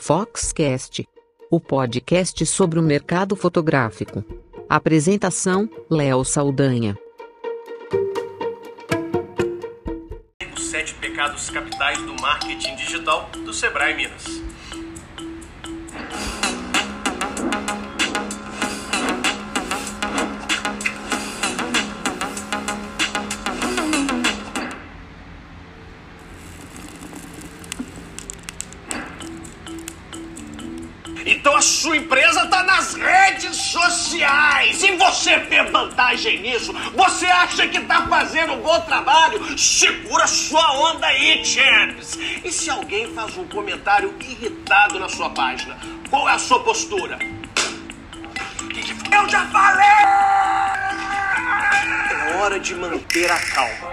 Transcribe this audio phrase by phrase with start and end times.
[0.00, 1.06] Foxcast,
[1.50, 4.24] o podcast sobre o mercado fotográfico.
[4.68, 6.96] Apresentação: Léo Saldanha.
[10.54, 14.47] Os sete pecados capitais do marketing digital do Sebrae Minas.
[34.08, 36.72] Sociais e você vê vantagem nisso.
[36.94, 39.58] Você acha que está fazendo um bom trabalho?
[39.58, 42.18] Segura sua onda aí, champs.
[42.42, 47.18] E se alguém faz um comentário irritado na sua página, qual é a sua postura?
[49.12, 49.86] Eu já falei!
[52.10, 53.88] É hora de manter a calma.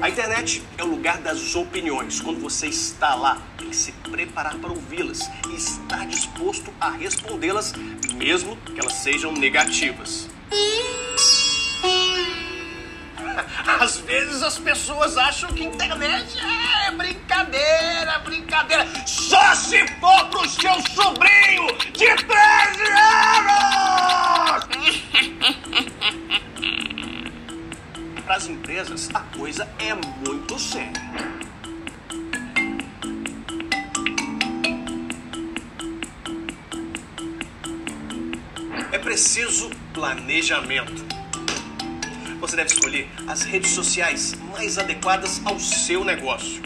[0.00, 2.20] A internet é o lugar das opiniões.
[2.20, 7.72] Quando você está lá, se preparar para ouvi-las e estar disposto a respondê-las,
[8.14, 10.28] mesmo que elas sejam negativas.
[13.80, 16.36] Às vezes as pessoas acham que internet
[16.86, 18.86] é brincadeira, brincadeira.
[19.06, 22.82] Só se for pro seu sobrinho de 13
[23.40, 24.68] anos!
[28.26, 31.31] Para as empresas, a coisa é muito séria.
[39.32, 41.06] Preciso planejamento.
[42.38, 46.60] Você deve escolher as redes sociais mais adequadas ao seu negócio.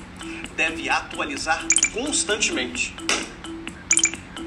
[0.57, 2.93] Deve atualizar constantemente.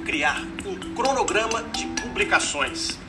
[0.03, 3.00] Criar um cronograma de publicações.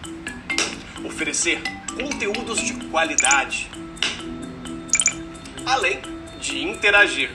[1.04, 3.68] Oferecer conteúdos de qualidade.
[5.66, 6.00] Além
[6.40, 7.32] de interagir.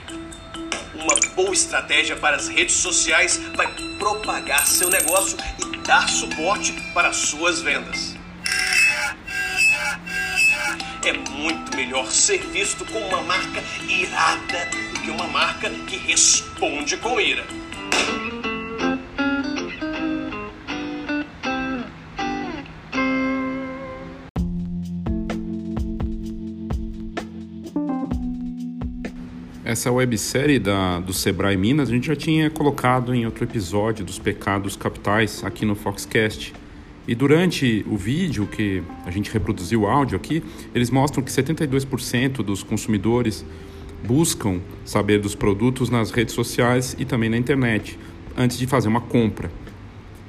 [0.94, 3.66] Uma boa estratégia para as redes sociais vai
[3.98, 8.16] propagar seu negócio e dar suporte para suas vendas.
[11.04, 16.96] É muito melhor ser visto como uma marca irada do que uma marca que responde
[16.96, 17.46] com ira.
[29.76, 34.18] Essa websérie da, do Sebrae Minas a gente já tinha colocado em outro episódio dos
[34.18, 36.54] pecados capitais aqui no Foxcast.
[37.06, 40.42] E durante o vídeo que a gente reproduziu o áudio aqui,
[40.74, 43.44] eles mostram que 72% dos consumidores
[44.02, 47.98] buscam saber dos produtos nas redes sociais e também na internet
[48.34, 49.52] antes de fazer uma compra.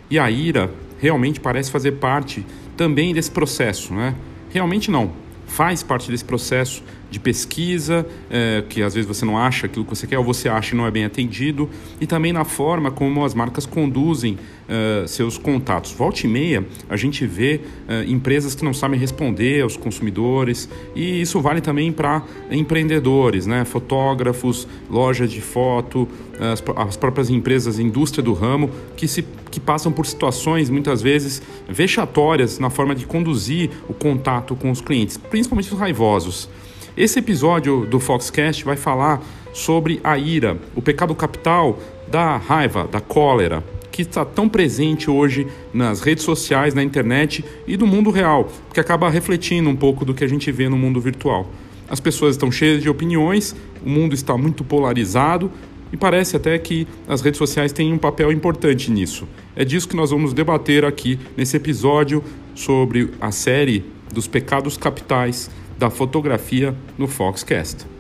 [0.10, 0.70] E a IRA
[1.00, 4.14] realmente parece fazer parte também desse processo, né?
[4.50, 5.14] Realmente não,
[5.48, 9.96] faz parte desse processo de pesquisa, é, que às vezes você não acha aquilo que
[9.96, 11.70] você quer ou você acha e não é bem atendido,
[12.02, 14.38] e também na forma como as marcas conduzem
[14.68, 15.94] é, seus contatos.
[15.94, 21.22] Volte e meia, a gente vê é, empresas que não sabem responder aos consumidores, e
[21.22, 23.64] isso vale também para empreendedores, né?
[23.64, 26.08] fotógrafos, lojas de foto,
[26.40, 29.26] as, as próprias empresas, indústria do ramo, que, se,
[29.58, 34.82] que passam por situações muitas vezes vexatórias na forma de conduzir o contato com os
[34.82, 36.48] clientes, principalmente os raivosos.
[36.96, 39.20] Esse episódio do Foxcast vai falar
[39.54, 45.48] sobre a ira, o pecado capital da raiva, da cólera, que está tão presente hoje
[45.74, 50.14] nas redes sociais, na internet e no mundo real, que acaba refletindo um pouco do
[50.14, 51.50] que a gente vê no mundo virtual.
[51.90, 55.50] As pessoas estão cheias de opiniões, o mundo está muito polarizado
[55.92, 59.28] e parece até que as redes sociais têm um papel importante nisso.
[59.56, 63.84] É disso que nós vamos debater aqui nesse episódio sobre a série
[64.14, 67.97] dos pecados capitais da fotografia no Foxcast.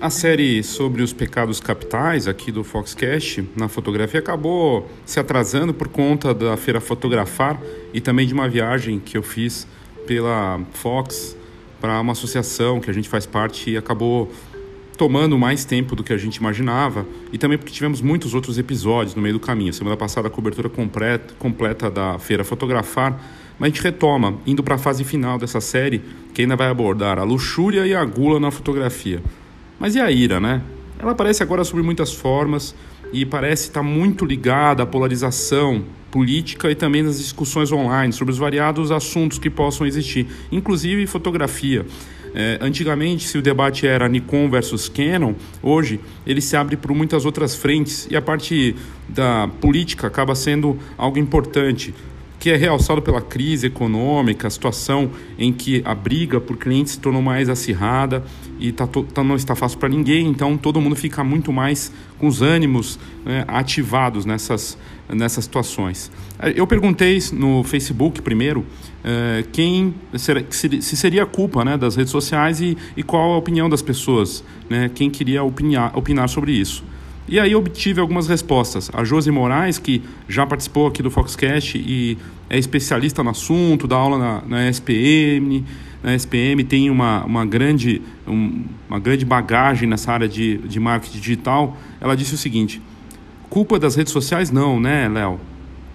[0.00, 5.88] A série sobre os pecados capitais aqui do Foxcast na fotografia acabou se atrasando por
[5.88, 7.60] conta da feira Fotografar
[7.92, 9.66] e também de uma viagem que eu fiz
[10.06, 11.36] pela Fox
[11.80, 14.30] para uma associação que a gente faz parte e acabou
[14.96, 19.16] tomando mais tempo do que a gente imaginava e também porque tivemos muitos outros episódios
[19.16, 19.72] no meio do caminho.
[19.72, 23.20] Semana passada a cobertura completa, da feira Fotografar,
[23.58, 26.00] mas a gente retoma, indo para a fase final dessa série,
[26.32, 29.20] que ainda vai abordar a luxúria e a gula na fotografia.
[29.78, 30.62] Mas e a ira, né?
[30.98, 32.74] Ela aparece agora sob muitas formas
[33.12, 38.38] e parece estar muito ligada à polarização política e também nas discussões online sobre os
[38.38, 41.86] variados assuntos que possam existir, inclusive fotografia.
[42.34, 47.24] É, antigamente, se o debate era Nikon versus Canon, hoje ele se abre por muitas
[47.24, 48.76] outras frentes e a parte
[49.08, 51.94] da política acaba sendo algo importante.
[52.40, 57.00] que é realçado pela crise econômica, a situação em que a briga por clientes se
[57.00, 58.22] tornou mais acirrada
[58.58, 62.26] e tá, tá não está fácil para ninguém, então todo mundo fica muito mais com
[62.26, 64.76] os ânimos né, ativados nessas,
[65.08, 66.10] nessas situações.
[66.54, 72.60] Eu perguntei no Facebook primeiro uh, quem se seria a culpa né, das redes sociais
[72.60, 76.84] e, e qual a opinião das pessoas, né, quem queria opinar, opinar sobre isso.
[77.28, 78.90] E aí obtive algumas respostas.
[78.94, 82.16] A Josi Moraes, que já participou aqui do Foxcast e
[82.48, 85.62] é especialista no assunto, dá aula na, na SPM,
[86.02, 91.18] na SPM tem uma, uma, grande, um, uma grande bagagem nessa área de, de marketing
[91.18, 92.80] digital, ela disse o seguinte,
[93.50, 95.40] culpa das redes sociais não, né, Léo?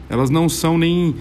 [0.09, 1.15] Elas não são nem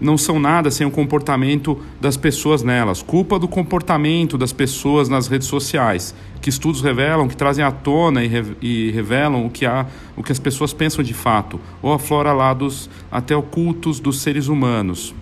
[0.00, 3.00] não são nada sem o comportamento das pessoas nelas.
[3.00, 8.24] Culpa do comportamento das pessoas nas redes sociais, que estudos revelam, que trazem à tona
[8.24, 9.86] e, re, e revelam o que, há,
[10.16, 15.14] o que as pessoas pensam de fato, ou aflora lados até ocultos dos seres humanos.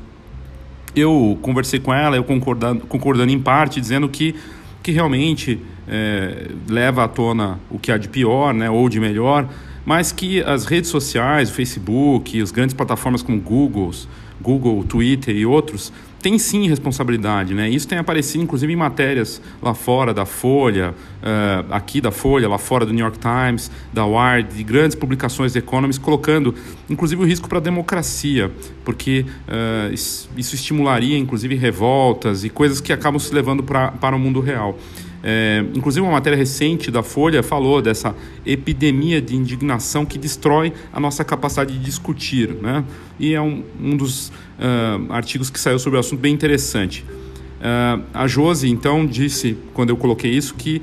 [0.94, 4.34] Eu conversei com ela, eu concordando, concordando em parte, dizendo que,
[4.82, 9.48] que realmente é, leva à tona o que há de pior né, ou de melhor,
[9.84, 13.90] mas que as redes sociais, o Facebook, as grandes plataformas como Google,
[14.40, 15.92] Google, Twitter e outros,
[16.22, 17.68] tem sim responsabilidade, né?
[17.68, 22.58] Isso tem aparecido, inclusive, em matérias lá fora da Folha, uh, aqui da Folha, lá
[22.58, 26.54] fora do New York Times, da Wired, de grandes publicações de Economist, colocando,
[26.88, 28.50] inclusive, o risco para a democracia,
[28.84, 34.18] porque uh, isso estimularia, inclusive, revoltas e coisas que acabam se levando pra, para o
[34.18, 34.78] mundo real.
[35.22, 38.14] É, inclusive, uma matéria recente da Folha falou dessa
[38.44, 42.54] epidemia de indignação que destrói a nossa capacidade de discutir.
[42.54, 42.84] Né?
[43.18, 44.32] E é um, um dos uh,
[45.10, 47.04] artigos que saiu sobre o assunto bem interessante.
[47.60, 50.82] Uh, a Josi, então, disse, quando eu coloquei isso, que uh,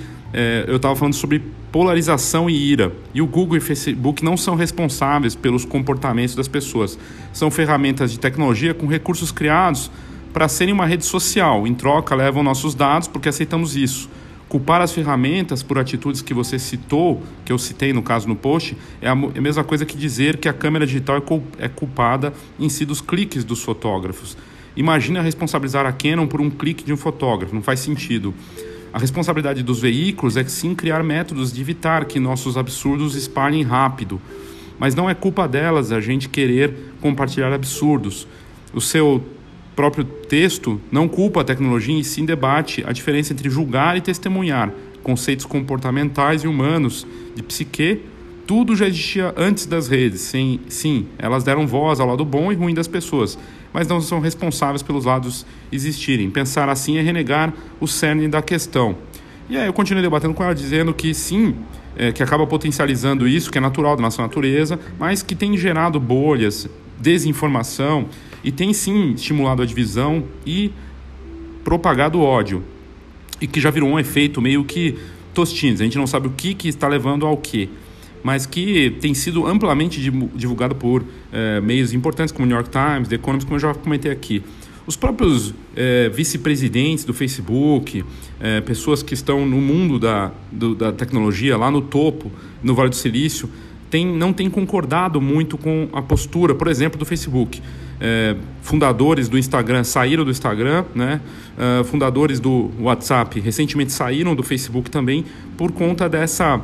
[0.67, 1.41] eu estava falando sobre
[1.71, 2.91] polarização e ira.
[3.13, 6.97] E o Google e o Facebook não são responsáveis pelos comportamentos das pessoas.
[7.33, 9.91] São ferramentas de tecnologia com recursos criados
[10.31, 11.65] para serem uma rede social.
[11.65, 14.09] Em troca, levam nossos dados porque aceitamos isso.
[14.49, 18.77] Culpar as ferramentas por atitudes que você citou, que eu citei no caso no post,
[19.01, 22.69] é a, é mesma coisa que dizer que a câmera digital é, é culpada em
[22.69, 24.37] si dos cliques dos fotógrafos.
[24.75, 28.33] Imagina responsabilizar a Canon por um clique de um fotógrafo, não faz sentido.
[28.93, 34.21] A responsabilidade dos veículos é sim criar métodos de evitar que nossos absurdos espalhem rápido.
[34.79, 38.27] Mas não é culpa delas a gente querer compartilhar absurdos.
[38.73, 39.23] O seu
[39.77, 44.73] próprio texto não culpa a tecnologia e sim debate a diferença entre julgar e testemunhar,
[45.03, 48.01] conceitos comportamentais e humanos de psique.
[48.47, 50.21] Tudo já existia antes das redes.
[50.21, 53.37] Sim, sim, elas deram voz ao lado bom e ruim das pessoas,
[53.71, 56.31] mas não são responsáveis pelos lados existirem.
[56.31, 58.95] Pensar assim é renegar o cerne da questão.
[59.47, 61.55] E aí eu continuei debatendo com ela, dizendo que sim,
[61.95, 65.99] é, que acaba potencializando isso, que é natural da nossa natureza, mas que tem gerado
[65.99, 66.67] bolhas,
[66.99, 68.07] desinformação
[68.43, 70.71] e tem sim estimulado a divisão e
[71.63, 72.63] propagado ódio.
[73.41, 74.95] E que já virou um efeito meio que
[75.33, 75.81] tostines.
[75.81, 77.69] A gente não sabe o que, que está levando ao que.
[78.23, 80.01] Mas que tem sido amplamente
[80.33, 83.73] divulgado por é, meios importantes como o New York Times, The Economist, como eu já
[83.73, 84.41] comentei aqui.
[84.87, 88.03] Os próprios é, vice-presidentes do Facebook,
[88.39, 92.31] é, pessoas que estão no mundo da, do, da tecnologia, lá no topo,
[92.63, 93.49] no Vale do Silício,
[93.89, 97.61] tem, não têm concordado muito com a postura, por exemplo, do Facebook
[97.99, 101.21] é, fundadores do Instagram saíram do Instagram, né?
[101.57, 105.25] Uh, fundadores do WhatsApp recentemente saíram do Facebook também
[105.57, 106.61] por conta dessa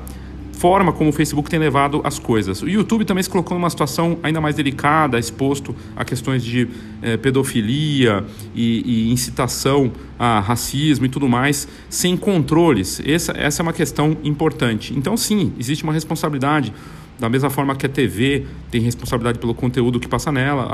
[0.63, 2.61] forma como o Facebook tem levado as coisas.
[2.61, 6.69] O YouTube também se colocou numa situação ainda mais delicada, exposto a questões de
[7.01, 8.23] é, pedofilia
[8.55, 13.01] e, e, incitação a racismo e tudo mais, sem controles.
[13.05, 14.93] Essa, essa é uma questão importante.
[14.95, 16.71] Então, sim, existe uma responsabilidade
[17.19, 20.69] da mesma forma que a TV tem responsabilidade pelo conteúdo que passa nela,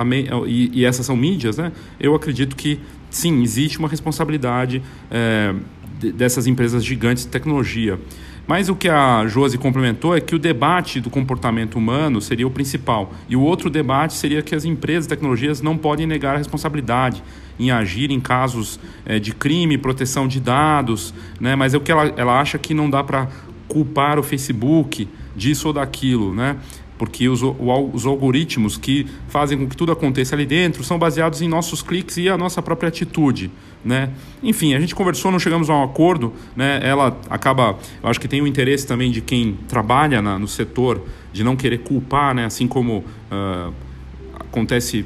[0.48, 1.72] e, e, essas são mídias, né?
[2.00, 2.80] eu acredito que
[3.10, 4.82] sim, existe uma responsabilidade
[5.12, 5.54] é,
[6.14, 8.00] dessas empresas gigantes de tecnologia.
[8.48, 12.50] Mas o que a Josi complementou é que o debate do comportamento humano seria o
[12.50, 13.14] principal.
[13.30, 17.22] E o outro debate seria que as empresas de tecnologias não podem negar a responsabilidade
[17.60, 21.56] em agir em casos é, de crime, proteção de dados, né?
[21.56, 23.28] mas é o que ela, ela acha que não dá para
[23.68, 25.08] culpar o Facebook
[25.40, 26.58] disso ou daquilo, né?
[26.98, 31.48] Porque os, os algoritmos que fazem com que tudo aconteça ali dentro são baseados em
[31.48, 33.50] nossos cliques e a nossa própria atitude,
[33.84, 34.10] né?
[34.44, 36.82] Enfim, a gente conversou, não chegamos a um acordo, né?
[36.84, 41.02] Ela acaba, eu acho que tem o interesse também de quem trabalha na, no setor
[41.32, 42.44] de não querer culpar, né?
[42.44, 42.98] Assim como
[43.32, 43.74] uh,
[44.38, 45.06] acontece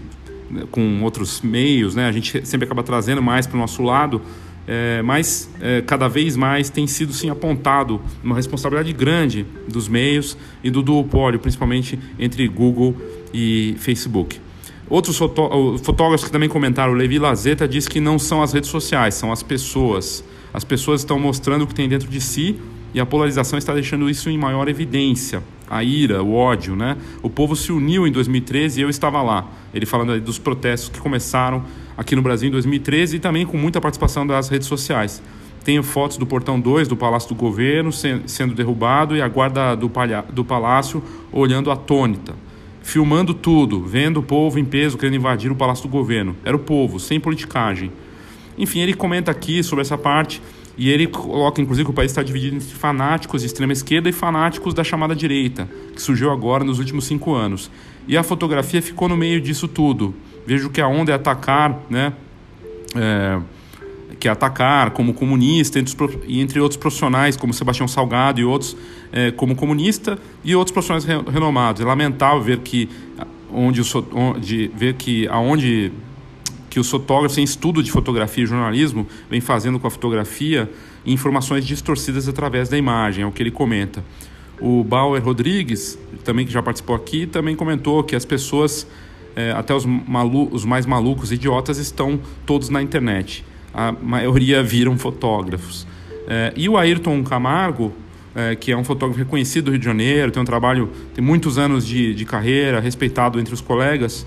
[0.49, 2.07] né, com outros meios, né?
[2.07, 4.19] A gente sempre acaba trazendo mais para o nosso lado
[4.67, 10.37] é, mas é, cada vez mais tem sido sim apontado uma responsabilidade grande dos meios
[10.63, 12.95] e do duopólio, principalmente entre Google
[13.33, 14.39] e Facebook.
[14.89, 19.15] Outros fotógrafos que também comentaram, o Levi Lazeta disse que não são as redes sociais,
[19.15, 20.23] são as pessoas.
[20.53, 22.59] As pessoas estão mostrando o que tem dentro de si
[22.93, 25.41] e a polarização está deixando isso em maior evidência.
[25.67, 26.97] A ira, o ódio, né?
[27.23, 29.49] O povo se uniu em 2013 e eu estava lá.
[29.73, 31.63] Ele falando dos protestos que começaram
[31.97, 35.21] aqui no Brasil em 2013 e também com muita participação das redes sociais.
[35.63, 39.89] Tenho fotos do portão 2 do Palácio do Governo sendo derrubado e a guarda do,
[40.31, 42.35] do palácio olhando atônita.
[42.81, 46.35] Filmando tudo, vendo o povo em peso querendo invadir o Palácio do Governo.
[46.43, 47.91] Era o povo, sem politicagem.
[48.57, 50.41] Enfim, ele comenta aqui sobre essa parte
[50.77, 54.11] e ele coloca, inclusive, que o país está dividido entre fanáticos de extrema esquerda e
[54.11, 57.69] fanáticos da chamada direita, que surgiu agora nos últimos cinco anos.
[58.07, 60.13] E a fotografia ficou no meio disso tudo.
[60.45, 62.13] Vejo que a onda é atacar, né?
[62.95, 63.39] É,
[64.19, 65.95] que é atacar como comunista, os,
[66.27, 68.77] entre outros profissionais, como Sebastião Salgado e outros,
[69.11, 71.81] é, como comunista, e outros profissionais renomados.
[71.81, 72.87] É lamentável ver que,
[73.51, 75.91] onde, o, onde, ver que aonde
[76.69, 80.67] que os fotógrafos em estudo de fotografia e jornalismo vem fazendo com a fotografia
[81.05, 84.03] informações distorcidas através da imagem, é o que ele comenta.
[84.59, 88.87] O Bauer Rodrigues, também que já participou aqui, também comentou que as pessoas,
[89.35, 93.43] é, até os, malu os mais malucos, idiotas, estão todos na internet.
[93.73, 95.87] A maioria viram fotógrafos.
[96.27, 97.93] É, e o Ayrton Camargo,
[98.35, 101.57] é, que é um fotógrafo reconhecido do Rio de Janeiro, tem um trabalho, tem muitos
[101.57, 104.25] anos de, de carreira, respeitado entre os colegas,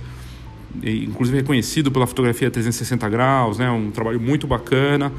[0.83, 5.13] inclusive reconhecido pela fotografia 360 graus, né, um trabalho muito bacana.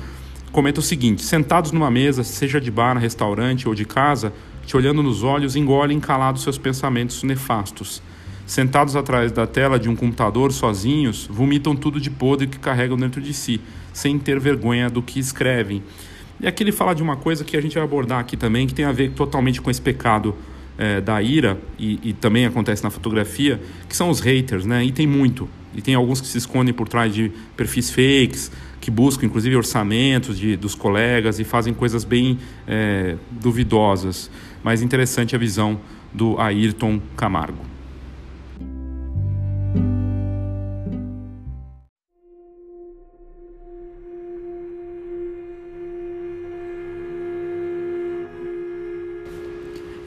[0.52, 4.34] Comenta o seguinte: sentados numa mesa, seja de bar, restaurante ou de casa,
[4.66, 8.02] te olhando nos olhos, engolem calados seus pensamentos nefastos.
[8.48, 13.22] Sentados atrás da tela de um computador, sozinhos, vomitam tudo de podre que carregam dentro
[13.22, 13.60] de si,
[13.92, 15.84] sem ter vergonha do que escrevem.
[16.40, 18.74] E aqui ele fala de uma coisa que a gente vai abordar aqui também, que
[18.74, 20.34] tem a ver totalmente com esse pecado
[20.78, 24.82] é, da ira, e, e, também acontece na fotografia, que são os haters, né?
[24.86, 25.50] E tem muito.
[25.76, 28.50] E tem alguns que se escondem por trás de perfis fakes,
[28.80, 34.32] que buscam inclusive orçamentos de, dos colegas e fazem coisas bem é, duvidosas.
[34.64, 35.78] Mas interessante a visão
[36.14, 37.77] do Ayrton Camargo.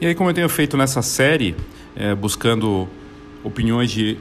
[0.01, 1.55] E aí, como eu tenho feito nessa série,
[1.95, 2.89] é, buscando
[3.43, 4.17] opiniões de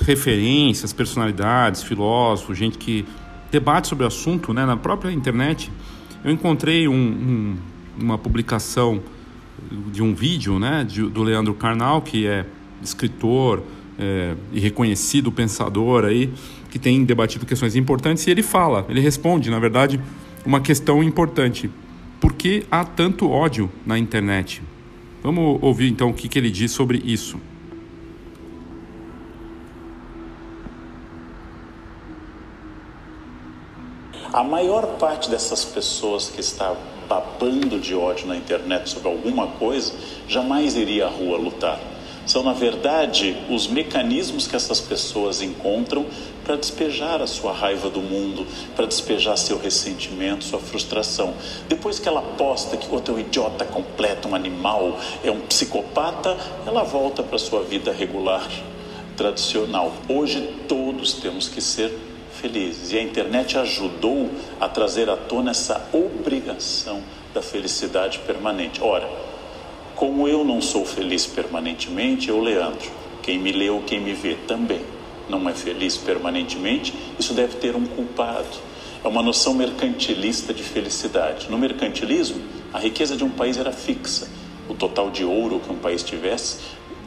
[0.00, 3.06] referências, personalidades, filósofos, gente que
[3.48, 5.70] debate sobre o assunto né, na própria internet,
[6.24, 7.56] eu encontrei um, um,
[8.00, 9.00] uma publicação
[9.92, 12.44] de um vídeo né, de, do Leandro Carnal, que é
[12.82, 13.62] escritor
[14.00, 16.32] é, e reconhecido pensador aí,
[16.68, 20.00] que tem debatido questões importantes, e ele fala, ele responde, na verdade,
[20.44, 21.70] uma questão importante.
[22.20, 24.60] Por que há tanto ódio na internet?
[25.22, 27.38] Vamos ouvir então o que, que ele diz sobre isso.
[34.32, 36.74] A maior parte dessas pessoas que está
[37.08, 39.94] babando de ódio na internet sobre alguma coisa
[40.26, 41.78] jamais iria à rua lutar
[42.24, 46.06] são, na verdade, os mecanismos que essas pessoas encontram
[46.44, 51.34] para despejar a sua raiva do mundo, para despejar seu ressentimento, sua frustração.
[51.68, 56.36] Depois que ela posta que o outro um idiota completo, um animal, é um psicopata,
[56.66, 58.48] ela volta para sua vida regular,
[59.16, 59.92] tradicional.
[60.08, 61.92] Hoje todos temos que ser
[62.40, 64.30] felizes e a internet ajudou
[64.60, 68.82] a trazer à tona essa obrigação da felicidade permanente.
[68.82, 69.08] Ora,
[69.94, 72.90] como eu não sou feliz permanentemente, eu, Leandro,
[73.22, 74.80] quem me lê ou quem me vê também
[75.28, 78.72] não é feliz permanentemente, isso deve ter um culpado.
[79.04, 81.50] É uma noção mercantilista de felicidade.
[81.50, 82.40] No mercantilismo,
[82.72, 84.28] a riqueza de um país era fixa.
[84.68, 86.58] O total de ouro que um país tivesse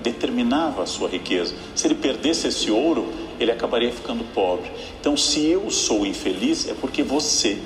[0.01, 1.55] determinava a sua riqueza.
[1.73, 4.69] Se ele perdesse esse ouro, ele acabaria ficando pobre.
[4.99, 7.57] Então, se eu sou infeliz, é porque você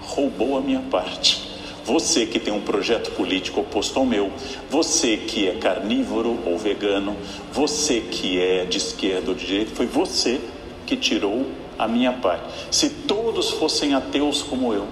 [0.00, 1.45] roubou a minha parte.
[1.86, 4.32] Você que tem um projeto político oposto ao meu,
[4.68, 7.16] você que é carnívoro ou vegano,
[7.52, 10.40] você que é de esquerda ou de direita, foi você
[10.84, 11.46] que tirou
[11.78, 12.42] a minha parte.
[12.72, 14.88] Se todos fossem ateus como eu,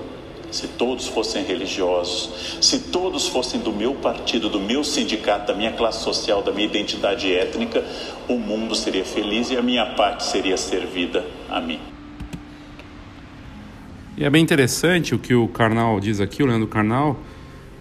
[0.53, 5.73] se todos fossem religiosos, se todos fossem do meu partido, do meu sindicato, da minha
[5.73, 7.85] classe social, da minha identidade étnica,
[8.29, 11.94] o mundo seria feliz e a minha parte seria servida a mim.
[14.17, 17.21] E é bem interessante o que o Karnal diz aqui, o Leandro Karnal,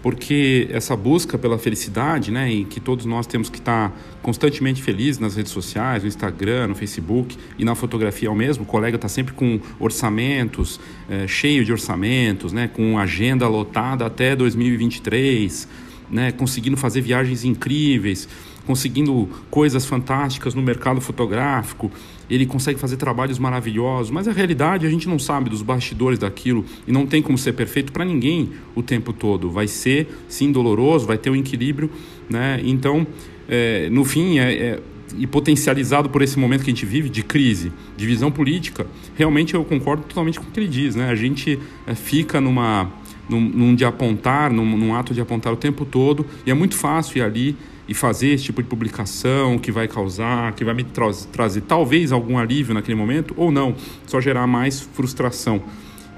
[0.02, 5.20] porque essa busca pela felicidade, né, em que todos nós temos que estar constantemente felizes
[5.20, 9.06] nas redes sociais, no Instagram, no Facebook e na fotografia ao mesmo, o colega está
[9.06, 15.68] sempre com orçamentos, é, cheio de orçamentos, né, com agenda lotada até 2023,
[16.10, 18.28] né, conseguindo fazer viagens incríveis,
[18.66, 21.92] conseguindo coisas fantásticas no mercado fotográfico,
[22.28, 26.64] ele consegue fazer trabalhos maravilhosos, mas a realidade a gente não sabe dos bastidores daquilo
[26.86, 29.50] e não tem como ser perfeito para ninguém o tempo todo.
[29.50, 31.90] Vai ser sim doloroso, vai ter um equilíbrio,
[32.28, 32.60] né?
[32.64, 33.06] Então,
[33.48, 34.80] é, no fim, é, é,
[35.16, 39.54] e potencializado por esse momento que a gente vive de crise, de visão política, realmente
[39.54, 41.08] eu concordo totalmente com o que ele diz, né?
[41.08, 42.90] A gente é, fica numa
[43.28, 46.74] num, num de apontar, num, num, ato de apontar o tempo todo, e é muito
[46.74, 47.56] fácil ir ali
[47.88, 52.12] e fazer esse tipo de publicação que vai causar, que vai me tra trazer talvez
[52.12, 53.74] algum alívio naquele momento, ou não,
[54.06, 55.62] só gerar mais frustração.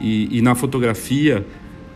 [0.01, 1.45] E, e na fotografia,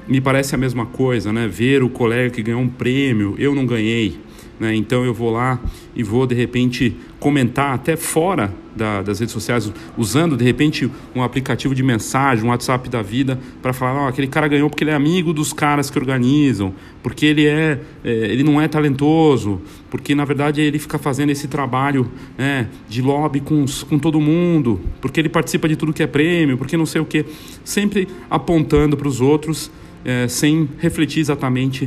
[0.09, 1.47] me parece a mesma coisa, né?
[1.47, 4.19] Ver o colega que ganhou um prêmio, eu não ganhei
[4.61, 4.77] né?
[4.77, 5.59] Então eu vou lá
[5.97, 11.23] e vou de repente comentar até fora da, das redes sociais, usando de repente um
[11.23, 14.91] aplicativo de mensagem, um WhatsApp da vida, para falar: oh, aquele cara ganhou porque ele
[14.91, 16.73] é amigo dos caras que organizam,
[17.03, 19.61] porque ele é, é, ele não é talentoso,
[19.91, 24.81] porque na verdade ele fica fazendo esse trabalho né, de lobby com, com todo mundo,
[25.01, 27.25] porque ele participa de tudo que é prêmio, porque não sei o que,
[27.65, 29.71] sempre apontando para os outros.
[30.03, 31.87] É, sem refletir exatamente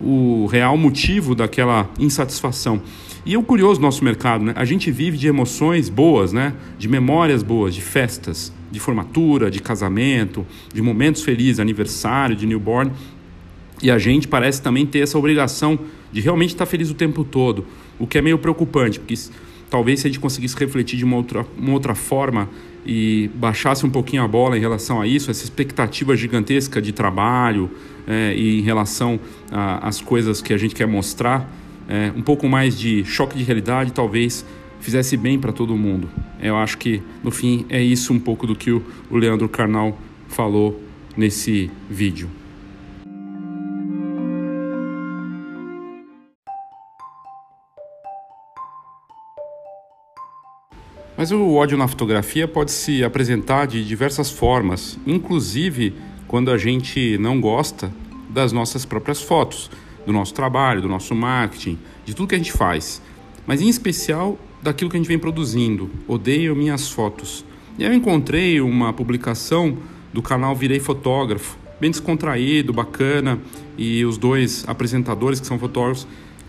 [0.00, 2.80] o real motivo daquela insatisfação.
[3.24, 4.52] E é o curioso nosso mercado, né?
[4.56, 6.54] A gente vive de emoções boas, né?
[6.78, 12.90] De memórias boas, de festas, de formatura, de casamento, de momentos felizes, aniversário, de newborn.
[13.82, 15.78] E a gente parece também ter essa obrigação
[16.12, 17.66] de realmente estar feliz o tempo todo,
[17.98, 19.14] o que é meio preocupante, porque
[19.68, 22.48] talvez se a gente conseguisse refletir de uma outra, uma outra forma
[22.84, 27.70] e baixasse um pouquinho a bola em relação a isso, essa expectativa gigantesca de trabalho
[28.06, 31.48] é, e em relação às coisas que a gente quer mostrar,
[31.90, 34.46] é, um pouco mais de choque de realidade talvez
[34.78, 36.08] fizesse bem para todo mundo.
[36.40, 39.98] Eu acho que, no fim, é isso um pouco do que o, o Leandro Carnal
[40.28, 40.80] falou
[41.16, 42.30] nesse vídeo.
[51.16, 55.92] Mas o ódio na fotografia pode se apresentar de diversas formas, inclusive
[56.26, 57.92] quando a gente não gosta
[58.30, 59.70] das nossas próprias fotos,
[60.06, 63.00] do nosso trabalho, do nosso marketing, de tudo que a gente faz,
[63.46, 65.90] mas em especial daquilo que a gente vem produzindo.
[66.06, 67.44] Odeio minhas fotos.
[67.78, 69.78] E eu encontrei uma publicação
[70.12, 73.38] do canal Virei Fotógrafo, bem descontraído, bacana,
[73.78, 76.06] e os dois apresentadores que são fotógrafos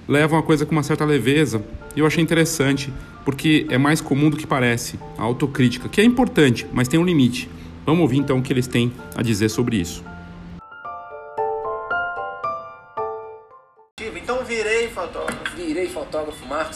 [0.07, 1.63] levam a coisa com uma certa leveza.
[1.95, 2.91] E eu achei interessante,
[3.23, 7.05] porque é mais comum do que parece, a autocrítica, que é importante, mas tem um
[7.05, 7.49] limite.
[7.85, 10.03] Vamos ouvir então o que eles têm a dizer sobre isso.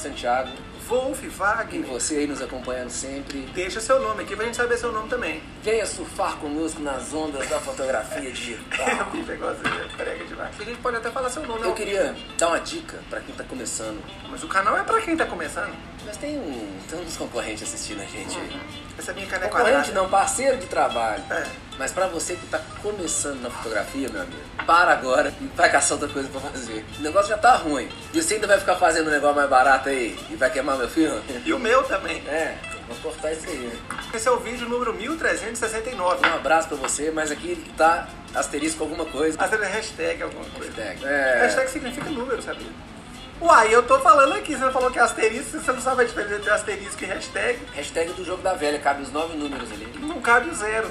[0.05, 0.74] Santiago.
[0.87, 1.81] Wolf Wagner.
[1.81, 3.41] E você aí nos acompanhando sempre.
[3.53, 5.41] Deixa seu nome aqui pra gente saber seu nome também.
[5.63, 9.05] Venha surfar conosco nas ondas da fotografia digital.
[9.11, 9.61] que negócio
[9.97, 10.59] prega demais.
[10.59, 11.63] A gente pode até falar seu nome.
[11.63, 14.01] Eu queria dar uma dica pra quem tá começando.
[14.29, 15.73] Mas o canal é pra quem tá começando.
[16.05, 18.37] Mas tem, um, tem uns concorrentes assistindo a gente.
[18.37, 18.59] Uhum.
[18.97, 21.23] Essa minha caneca Concorrente não, parceiro de trabalho.
[21.31, 21.43] É.
[21.77, 25.93] Mas pra você que tá começando na fotografia, meu amigo, para agora e vai caçar
[25.93, 26.85] outra coisa pra fazer.
[26.97, 27.89] O negócio já tá ruim.
[28.13, 30.89] E você ainda vai ficar fazendo um negócio mais barato aí e vai queimar meu
[30.89, 31.21] filho?
[31.45, 32.17] E o meu também.
[32.27, 32.57] É,
[32.87, 33.71] vou cortar isso aí.
[34.13, 36.27] Esse é o vídeo número 1369.
[36.27, 39.37] Um abraço pra você, mas aqui tá asterisco alguma coisa.
[39.39, 40.81] Ah, hashtag alguma coisa.
[40.81, 41.05] Hashtag.
[41.05, 41.39] É...
[41.41, 42.67] Hashtag significa número, sabia?
[43.41, 46.35] Uai, eu tô falando aqui, você falou que é asterisco, você não sabe a diferença
[46.35, 47.59] entre asterisco e hashtag.
[47.73, 49.87] Hashtag do jogo da velha, cabe os nove números ali.
[49.99, 50.89] Não cabe o zero.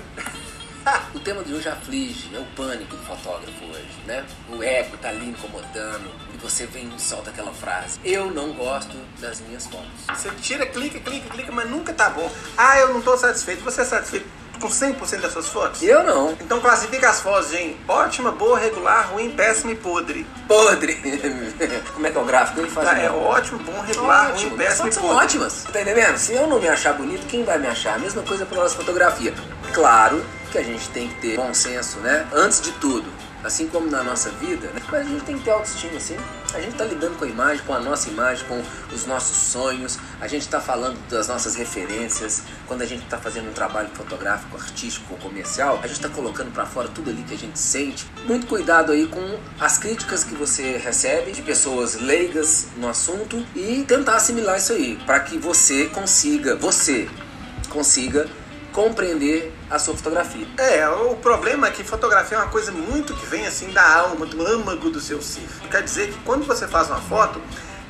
[1.15, 4.25] o tema de hoje aflige, é o pânico do fotógrafo hoje, né?
[4.51, 6.11] O ego tá ali incomodando
[6.45, 7.99] você vem e solta aquela frase.
[8.05, 9.89] Eu não gosto das minhas fotos.
[10.15, 12.31] Você tira, clica, clica, clica, mas nunca tá bom.
[12.57, 13.65] Ah, eu não tô satisfeito.
[13.65, 14.27] Você é satisfeito
[14.61, 15.83] com 100% das suas fotos?
[15.83, 16.33] Eu não.
[16.33, 20.27] Então classifica as fotos em ótima, boa, regular, ruim, péssima e podre.
[20.47, 20.95] Podre.
[21.95, 22.61] Como é que é o gráfico?
[22.61, 24.51] Ele faz tá, é ótimo, bom, regular, ótimo.
[24.51, 25.09] ruim, péssimo e podre.
[25.09, 25.65] são ótimas.
[25.73, 26.19] Tá entendendo?
[26.19, 27.95] Se eu não me achar bonito, quem vai me achar?
[27.95, 29.33] A mesma coisa para nossa fotografia.
[29.73, 32.27] Claro que a gente tem que ter bom senso, né?
[32.35, 34.81] Antes de tudo assim como na nossa vida, né?
[34.91, 36.17] mas a gente tem que ter autoestima, assim.
[36.55, 39.99] A gente está lidando com a imagem, com a nossa imagem, com os nossos sonhos,
[40.21, 42.43] a gente está falando das nossas referências.
[42.67, 46.53] Quando a gente está fazendo um trabalho fotográfico, artístico ou comercial, a gente está colocando
[46.53, 48.07] para fora tudo ali que a gente sente.
[48.25, 53.85] Muito cuidado aí com as críticas que você recebe de pessoas leigas no assunto e
[53.87, 57.09] tentar assimilar isso aí, para que você consiga, você
[57.69, 58.27] consiga
[58.75, 60.47] compreender a sua fotografia.
[60.59, 64.27] É, o problema é que fotografia é uma coisa muito que vem assim da alma,
[64.27, 65.49] do âmago do seu ser.
[65.71, 67.41] Quer dizer que quando você faz uma foto,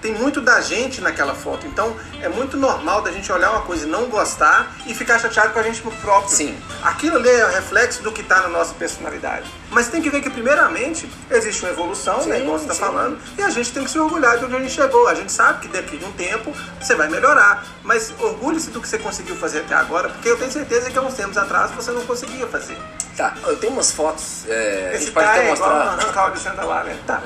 [0.03, 1.67] tem muito da gente naquela foto.
[1.67, 5.55] Então é muito normal da gente olhar uma coisa e não gostar e ficar chateado
[5.55, 6.29] com a gente próprio.
[6.29, 6.55] Sim.
[6.83, 9.51] Aquilo ali é o reflexo do que está na nossa personalidade.
[9.75, 12.41] Mas tem que ver que, primeiramente, existe uma evolução, Sim, né?
[12.41, 14.73] Igual você está falando, e a gente tem que se orgulhar de onde a gente
[14.73, 15.09] chegou.
[15.09, 17.67] A gente sabe que daqui de um tempo você vai melhorar.
[17.83, 21.03] Mas orgulhe-se do que você conseguiu fazer até agora, porque eu tenho certeza que há
[21.03, 22.79] uns tempos atrás você não conseguia fazer.
[23.17, 24.45] Tá, eu tenho umas fotos.
[24.49, 25.89] é, a gente pode tá até é igual mostrar.
[25.89, 26.97] arrancar o Claudio Santa lá, né?
[27.07, 27.23] Tá.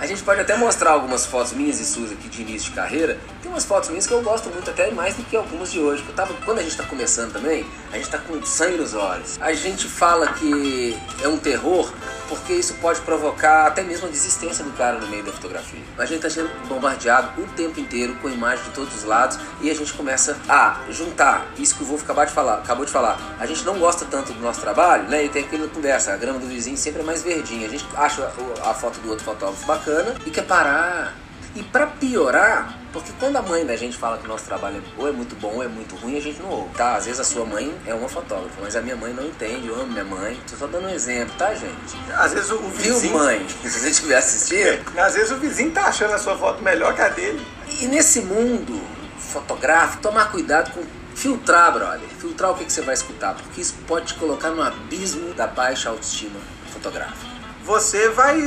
[0.00, 3.18] A gente pode até mostrar algumas fotos minhas e suas aqui de início de carreira.
[3.40, 6.04] Tem umas fotos minhas que eu gosto muito, até mais do que algumas de hoje.
[6.06, 9.38] Eu tava, quando a gente tá começando também, a gente tá com sangue nos olhos.
[9.40, 10.83] A gente fala que
[11.22, 11.90] é um terror
[12.28, 15.80] porque isso pode provocar até mesmo a desistência do cara no meio da fotografia.
[15.98, 19.70] A gente tá sendo bombardeado o tempo inteiro com imagem de todos os lados e
[19.70, 22.54] a gente começa a juntar isso que o Wolf acabou de falar.
[22.54, 23.18] Acabou de falar.
[23.38, 25.24] A gente não gosta tanto do nosso trabalho, né?
[25.24, 27.66] E tem aquela conversa, a grama do vizinho sempre é mais verdinha.
[27.66, 28.30] A gente acha
[28.64, 31.14] a foto do outro fotógrafo bacana e quer parar.
[31.54, 35.00] E pra piorar, porque quando a mãe da gente fala que o nosso trabalho é-
[35.02, 36.94] ou é muito bom ou é muito ruim, a gente não ouve, tá?
[36.96, 39.74] Às vezes a sua mãe é uma fotógrafa, mas a minha mãe não entende, eu
[39.74, 40.40] amo minha mãe.
[40.48, 41.96] Tô só dando um exemplo, tá, gente?
[42.14, 43.12] Às vezes o, o Viu, vizinho.
[43.18, 43.44] mãe?
[43.62, 44.84] Se você estiver assistindo.
[44.98, 47.44] Às vezes o vizinho tá achando a sua foto melhor que a dele.
[47.80, 48.80] E nesse mundo
[49.18, 50.82] fotográfico, tomar cuidado com
[51.16, 52.08] filtrar, brother.
[52.20, 55.46] Filtrar o que, que você vai escutar, porque isso pode te colocar no abismo da
[55.48, 56.38] baixa autoestima
[56.72, 57.33] fotográfica.
[57.64, 58.38] Você vai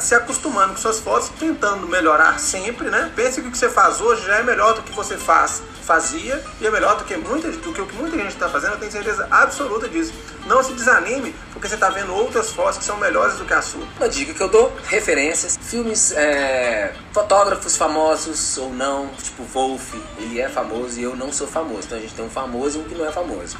[0.00, 3.12] se acostumando com suas fotos, tentando melhorar sempre, né?
[3.14, 6.42] Pense que o que você faz hoje já é melhor do que você faz, fazia
[6.58, 8.72] e é melhor do que, muita, do que o que muita gente está fazendo.
[8.72, 10.14] Eu tenho certeza absoluta disso.
[10.46, 13.60] Não se desanime porque você está vendo outras fotos que são melhores do que a
[13.60, 13.86] sua.
[13.98, 20.40] Uma dica que eu dou, referências, filmes, é, fotógrafos famosos ou não, tipo Wolf, ele
[20.40, 21.82] é famoso e eu não sou famoso.
[21.84, 23.58] Então a gente tem um famoso e um que não é famoso.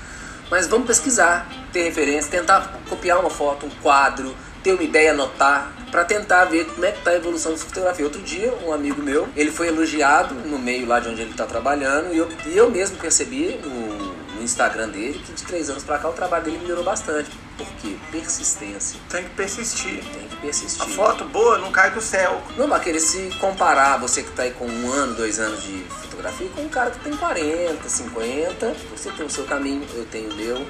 [0.51, 4.35] Mas vamos pesquisar, ter referência, tentar copiar uma foto, um quadro,
[4.67, 8.05] ter uma ideia, anotar, para tentar ver como é que tá a evolução da fotografia.
[8.05, 11.47] Outro dia, um amigo meu, ele foi elogiado no meio lá de onde ele está
[11.47, 15.85] trabalhando e eu, e eu mesmo percebi no, no Instagram dele que de três anos
[15.85, 17.31] para cá o trabalho dele melhorou bastante.
[17.57, 17.95] Por quê?
[18.11, 18.99] Persistência.
[19.09, 20.03] Tem que persistir.
[20.13, 20.83] Tem que persistir.
[20.83, 22.43] A foto boa não cai do céu.
[22.57, 25.85] Não vai querer se comparar, você que tá aí com um ano, dois anos de
[26.03, 28.75] fotografia, com um cara que tem 40, 50.
[28.91, 30.67] Você tem o seu caminho, eu tenho o meu.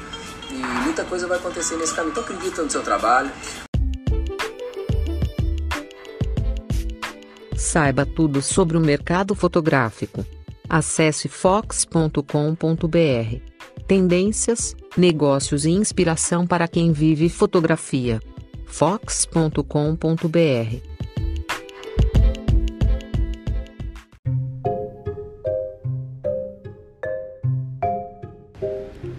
[0.50, 0.54] E
[0.84, 2.12] muita coisa vai acontecer nesse caminho.
[2.12, 3.32] Então acredita no seu trabalho.
[7.66, 10.24] Saiba tudo sobre o mercado fotográfico.
[10.68, 12.20] Acesse fox.com.br.
[13.88, 18.20] Tendências, negócios e inspiração para quem vive fotografia.
[18.66, 19.58] fox.com.br.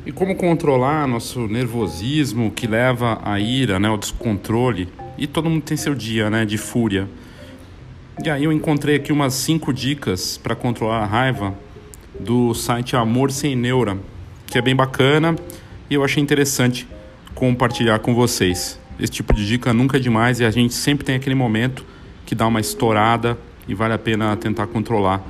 [0.05, 4.87] E como controlar nosso nervosismo que leva à ira, né, ao descontrole?
[5.17, 7.09] E todo mundo tem seu dia, né, de fúria.
[8.23, 11.53] E aí eu encontrei aqui umas cinco dicas para controlar a raiva
[12.19, 13.95] do site Amor Sem Neura,
[14.47, 15.35] que é bem bacana
[15.87, 16.87] e eu achei interessante
[17.35, 18.79] compartilhar com vocês.
[18.99, 21.85] Esse tipo de dica nunca é demais e a gente sempre tem aquele momento
[22.25, 25.21] que dá uma estourada e vale a pena tentar controlar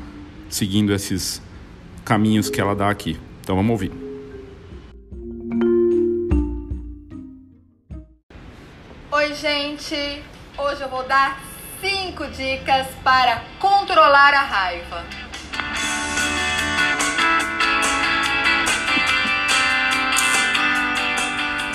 [0.49, 1.41] seguindo esses
[2.05, 3.19] caminhos que ela dá aqui.
[3.41, 3.91] Então vamos ouvir.
[9.11, 10.21] Oi, gente!
[10.57, 11.46] Hoje eu vou dar
[11.81, 15.03] cinco dicas para controlar a raiva.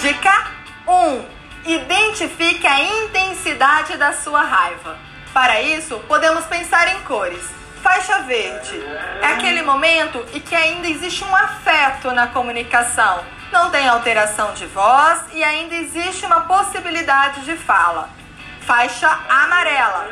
[0.00, 0.50] Dica
[0.86, 1.24] 1:
[1.64, 4.98] Identifique a intensidade da sua raiva.
[5.32, 7.48] Para isso, podemos pensar em cores.
[7.80, 8.80] Faixa verde
[9.20, 13.24] é aquele momento em que ainda existe um afeto na comunicação.
[13.50, 18.21] Não tem alteração de voz e ainda existe uma possibilidade de fala.
[18.66, 20.08] Faixa amarela.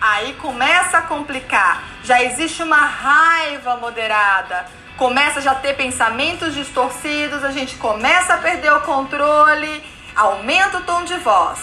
[0.00, 1.82] Aí começa a complicar.
[2.02, 4.64] Já existe uma raiva moderada.
[4.96, 9.84] Começa já a ter pensamentos distorcidos, a gente começa a perder o controle,
[10.16, 11.58] aumenta o tom de voz.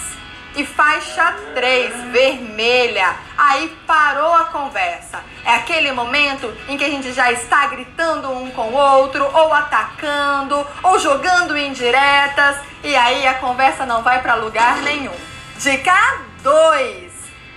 [0.55, 3.15] E faixa 3, vermelha.
[3.37, 5.19] Aí parou a conversa.
[5.45, 9.53] É aquele momento em que a gente já está gritando um com o outro, ou
[9.53, 15.15] atacando, ou jogando indiretas, e aí a conversa não vai para lugar nenhum.
[15.59, 17.11] Dica 2.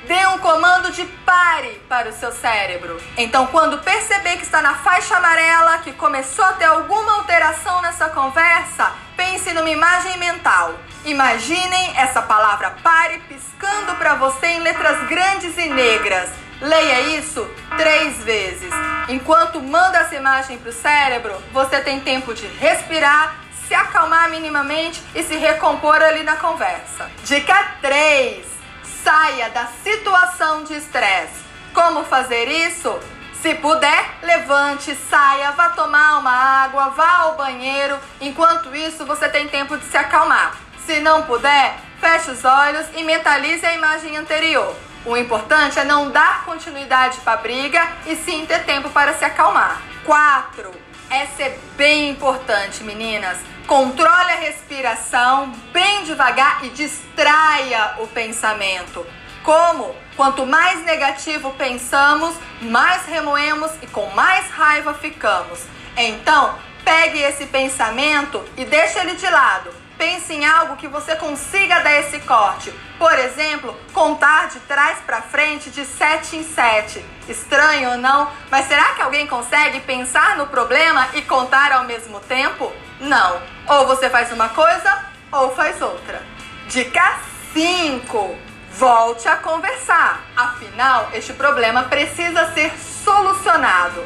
[0.08, 3.00] Dê um comando de pare para o seu cérebro.
[3.16, 8.08] Então, quando perceber que está na faixa amarela, que começou a ter alguma alteração nessa
[8.08, 10.74] conversa, pense numa imagem mental.
[11.04, 16.30] Imaginem essa palavra pare piscando para você em letras grandes e negras.
[16.60, 18.72] Leia isso três vezes.
[19.08, 23.36] Enquanto manda essa imagem para o cérebro, você tem tempo de respirar,
[23.68, 27.08] se acalmar minimamente e se recompor ali na conversa.
[27.22, 28.59] Dica 3.
[29.02, 31.44] Saia da situação de estresse.
[31.72, 32.98] Como fazer isso?
[33.40, 37.98] Se puder, levante, saia, vá tomar uma água, vá ao banheiro.
[38.20, 40.56] Enquanto isso, você tem tempo de se acalmar.
[40.84, 44.76] Se não puder, feche os olhos e mentalize a imagem anterior.
[45.06, 49.24] O importante é não dar continuidade para a briga e sim ter tempo para se
[49.24, 49.80] acalmar.
[50.04, 50.70] 4.
[51.08, 53.38] Essa é bem importante, meninas.
[53.66, 59.06] Controle a respiração bem devagar e distraia o pensamento.
[59.42, 59.94] Como?
[60.16, 65.64] Quanto mais negativo pensamos, mais remoemos e com mais raiva ficamos.
[65.96, 69.79] Então, pegue esse pensamento e deixe ele de lado.
[70.00, 72.72] Pense em algo que você consiga dar esse corte.
[72.98, 77.04] Por exemplo, contar de trás para frente de 7 em 7.
[77.28, 78.30] Estranho ou não?
[78.50, 82.72] Mas será que alguém consegue pensar no problema e contar ao mesmo tempo?
[82.98, 83.42] Não.
[83.68, 86.22] Ou você faz uma coisa ou faz outra.
[86.66, 87.18] Dica
[87.52, 88.38] 5
[88.70, 90.24] volte a conversar.
[90.34, 92.72] Afinal, este problema precisa ser
[93.04, 94.02] solucionado.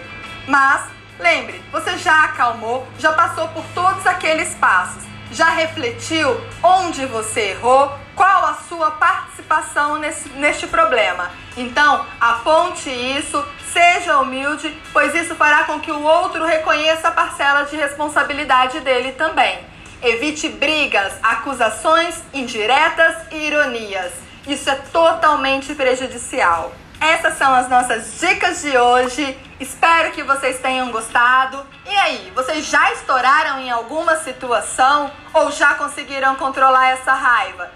[0.48, 0.88] Mas
[1.20, 7.92] lembre, você já acalmou, já passou por todos aqueles passos, já refletiu onde você errou,
[8.14, 11.30] qual a sua participação nesse, neste problema.
[11.56, 17.64] Então, aponte isso, seja humilde, pois isso fará com que o outro reconheça a parcela
[17.64, 19.58] de responsabilidade dele também.
[20.02, 24.12] Evite brigas, acusações indiretas e ironias.
[24.46, 26.72] Isso é totalmente prejudicial.
[27.04, 29.36] Essas são as nossas dicas de hoje.
[29.60, 31.58] Espero que vocês tenham gostado.
[31.86, 37.72] E aí, vocês já estouraram em alguma situação ou já conseguiram controlar essa raiva?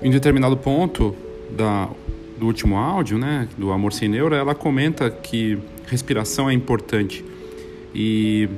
[0.00, 1.16] Em determinado ponto
[1.50, 1.88] da,
[2.38, 7.24] do último áudio, né, do Amor Sem Neura, ela comenta que respiração é importante.
[7.92, 8.48] E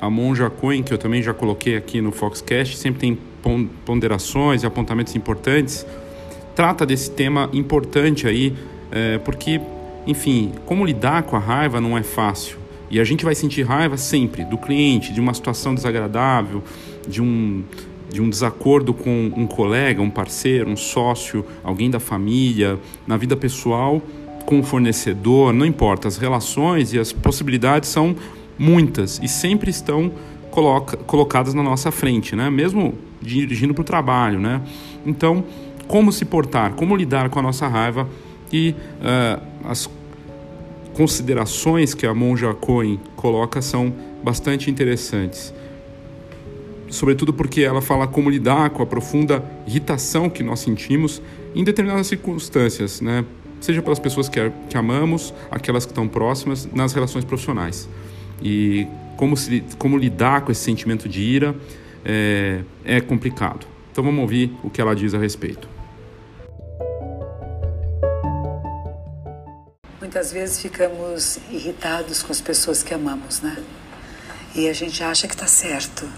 [0.00, 3.29] a Monja Cohen, que eu também já coloquei aqui no Foxcast, sempre tem
[3.84, 5.86] ponderações e apontamentos importantes,
[6.54, 8.54] trata desse tema importante aí,
[8.90, 9.60] é, porque,
[10.06, 12.58] enfim, como lidar com a raiva não é fácil.
[12.90, 16.62] E a gente vai sentir raiva sempre do cliente, de uma situação desagradável,
[17.06, 17.62] de um,
[18.10, 23.36] de um desacordo com um colega, um parceiro, um sócio, alguém da família, na vida
[23.36, 24.02] pessoal,
[24.44, 28.16] com o fornecedor, não importa, as relações e as possibilidades são
[28.58, 30.12] muitas e sempre estão
[30.50, 32.50] coloca, colocadas na nossa frente, né?
[32.50, 34.38] mesmo dirigindo para o trabalho.
[34.38, 34.60] Né?
[35.06, 35.44] Então,
[35.86, 38.08] como se portar, como lidar com a nossa raiva
[38.52, 39.88] e uh, as
[40.92, 45.54] considerações que a Monja Cohen coloca são bastante interessantes.
[46.88, 51.22] Sobretudo porque ela fala como lidar com a profunda irritação que nós sentimos
[51.54, 53.24] em determinadas circunstâncias, né?
[53.60, 57.88] seja pelas pessoas que, que amamos, aquelas que estão próximas, nas relações profissionais
[58.42, 58.86] e
[59.20, 61.54] como, se, como lidar com esse sentimento de ira
[62.02, 63.66] é, é complicado.
[63.92, 65.68] Então vamos ouvir o que ela diz a respeito.
[70.00, 73.62] Muitas vezes ficamos irritados com as pessoas que amamos, né?
[74.54, 76.08] E a gente acha que está certo.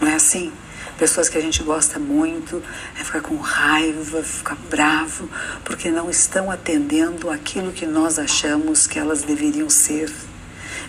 [0.00, 0.50] Não é assim?
[0.98, 2.62] Pessoas que a gente gosta muito,
[2.98, 5.28] é ficar com raiva, ficar bravo,
[5.64, 10.10] porque não estão atendendo aquilo que nós achamos que elas deveriam ser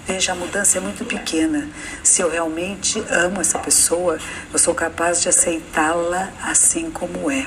[0.06, 1.70] Veja, a mudança é muito pequena.
[2.04, 4.20] Se eu realmente amo essa pessoa,
[4.52, 7.46] eu sou capaz de aceitá-la assim como é.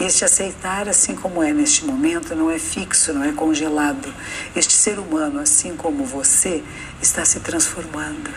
[0.00, 4.12] Este aceitar assim como é neste momento não é fixo, não é congelado.
[4.56, 6.64] Este ser humano, assim como você,
[7.00, 8.30] está se transformando.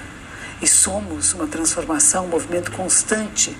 [0.61, 3.57] E somos uma transformação, um movimento constante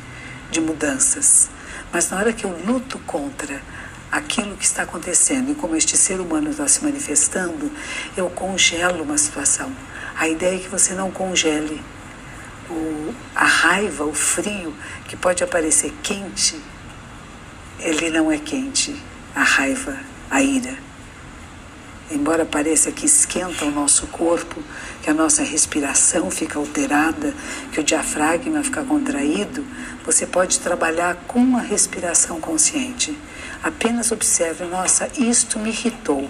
[0.52, 1.50] de mudanças.
[1.92, 3.64] Mas na hora que eu luto contra
[4.12, 7.72] aquilo que está acontecendo e como este ser humano está se manifestando,
[8.16, 9.72] eu congelo uma situação.
[10.16, 11.82] A ideia é que você não congele.
[12.70, 14.74] O, a raiva, o frio,
[15.08, 16.60] que pode aparecer quente,
[17.80, 18.96] ele não é quente.
[19.36, 19.98] A raiva,
[20.30, 20.76] a ira.
[22.10, 24.64] Embora pareça que esquenta o nosso corpo,
[25.04, 27.34] que a nossa respiração fica alterada,
[27.72, 29.66] que o diafragma fica contraído,
[30.06, 33.18] você pode trabalhar com a respiração consciente.
[33.64, 36.30] Apenas observe, nossa, isto me irritou.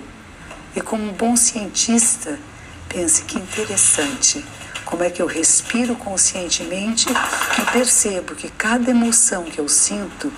[0.75, 2.39] E como um bom cientista,
[2.87, 4.43] pense que interessante.
[4.85, 10.31] Como é que eu respiro conscientemente e percebo que cada emoção que eu sinto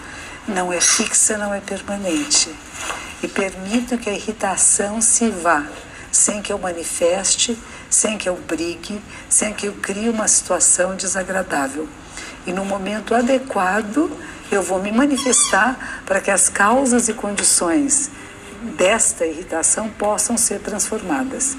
[0.47, 2.49] não é fixa, não é permanente.
[3.21, 5.65] E permito que a irritação se vá,
[6.11, 7.57] sem que eu manifeste,
[7.89, 11.87] sem que eu brigue, sem que eu crie uma situação desagradável.
[12.47, 14.09] E no momento adequado,
[14.51, 18.11] eu vou me manifestar para que as causas e condições
[18.77, 21.55] desta irritação possam ser transformadas.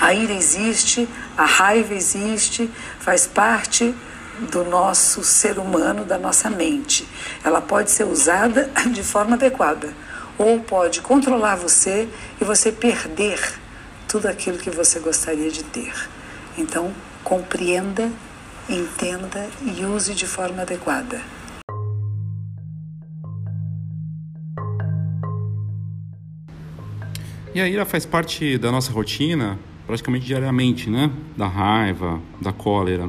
[0.00, 3.94] A ira existe, a raiva existe, faz parte
[4.50, 7.08] do nosso ser humano, da nossa mente.
[7.44, 9.94] Ela pode ser usada de forma adequada
[10.36, 12.08] ou pode controlar você
[12.40, 13.40] e você perder
[14.08, 15.94] tudo aquilo que você gostaria de ter.
[16.58, 18.10] Então, compreenda,
[18.68, 21.20] entenda e use de forma adequada.
[27.54, 31.08] E a ira faz parte da nossa rotina praticamente diariamente, né?
[31.36, 33.08] Da raiva, da cólera.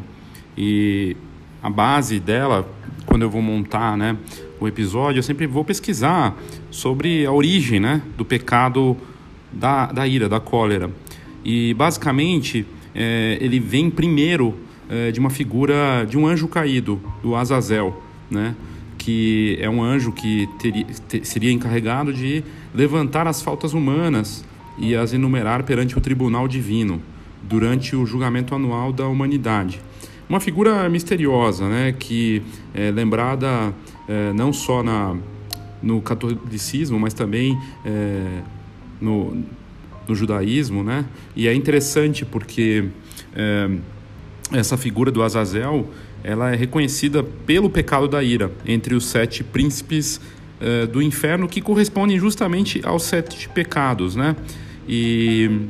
[0.55, 1.17] E
[1.63, 2.69] a base dela,
[3.08, 4.15] quando eu vou montar, né,
[4.60, 6.38] o episódio, eu sempre vou pesquisar
[6.69, 8.95] sobre a origem, né, do pecado
[9.51, 10.91] da, da ira, da cólera.
[11.43, 14.53] E basicamente é, ele vem primeiro
[14.88, 18.53] é, de uma figura de um anjo caído, do Azazel, né?
[19.06, 24.44] Que é um anjo que teria, ter, seria encarregado de levantar as faltas humanas
[24.80, 27.00] e as enumerar perante o tribunal divino
[27.44, 29.80] durante o julgamento anual da humanidade.
[30.28, 32.41] Uma figura misteriosa, né, que
[32.74, 33.72] é lembrada
[34.10, 35.15] é, não só na,
[35.84, 38.41] no catolicismo, mas também é,
[39.00, 39.38] no,
[40.08, 41.06] no judaísmo, né?
[41.36, 42.86] E é interessante porque
[43.36, 43.70] é,
[44.52, 45.88] essa figura do Azazel
[46.25, 50.19] ela é reconhecida pelo pecado da ira entre os sete príncipes
[50.59, 54.35] uh, do inferno que correspondem justamente aos sete pecados, né?
[54.89, 55.67] E,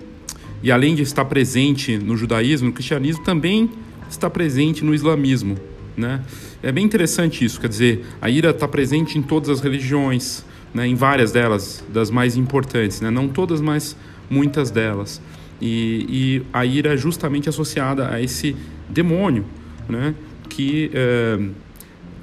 [0.64, 3.70] e além de estar presente no judaísmo, no cristianismo também
[4.10, 5.58] está presente no islamismo,
[5.98, 6.22] né?
[6.64, 10.88] É bem interessante isso, quer dizer, a ira está presente em todas as religiões, né?
[10.88, 13.12] Em várias delas, das mais importantes, né?
[13.12, 13.94] Não todas, mas
[14.30, 15.22] muitas delas.
[15.62, 18.56] E, e a ira é justamente associada a esse
[18.90, 19.44] demônio,
[19.90, 20.16] né?
[20.56, 21.38] Que é,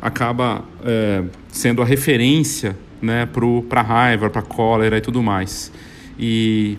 [0.00, 3.28] acaba é, sendo a referência né,
[3.68, 5.70] para a raiva, para a cólera e tudo mais.
[6.18, 6.78] E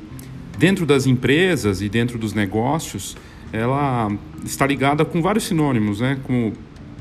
[0.57, 3.15] dentro das empresas e dentro dos negócios,
[3.51, 4.11] ela
[4.43, 6.53] está ligada com vários sinônimos, né, como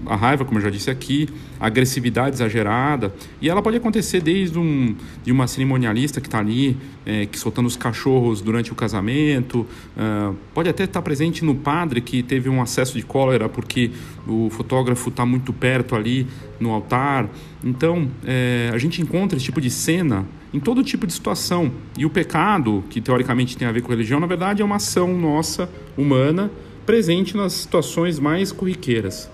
[0.07, 4.59] a raiva, como eu já disse aqui, a agressividade exagerada, e ela pode acontecer desde
[4.59, 9.67] um, de uma cerimonialista que está ali, é, que soltando os cachorros durante o casamento,
[9.97, 13.91] uh, pode até estar tá presente no padre que teve um acesso de cólera porque
[14.27, 16.27] o fotógrafo está muito perto ali
[16.61, 17.29] no altar.
[17.63, 21.73] Então, é, a gente encontra esse tipo de cena em todo tipo de situação.
[21.97, 25.17] E o pecado, que teoricamente tem a ver com religião, na verdade é uma ação
[25.17, 26.51] nossa, humana,
[26.85, 29.31] presente nas situações mais corriqueiras.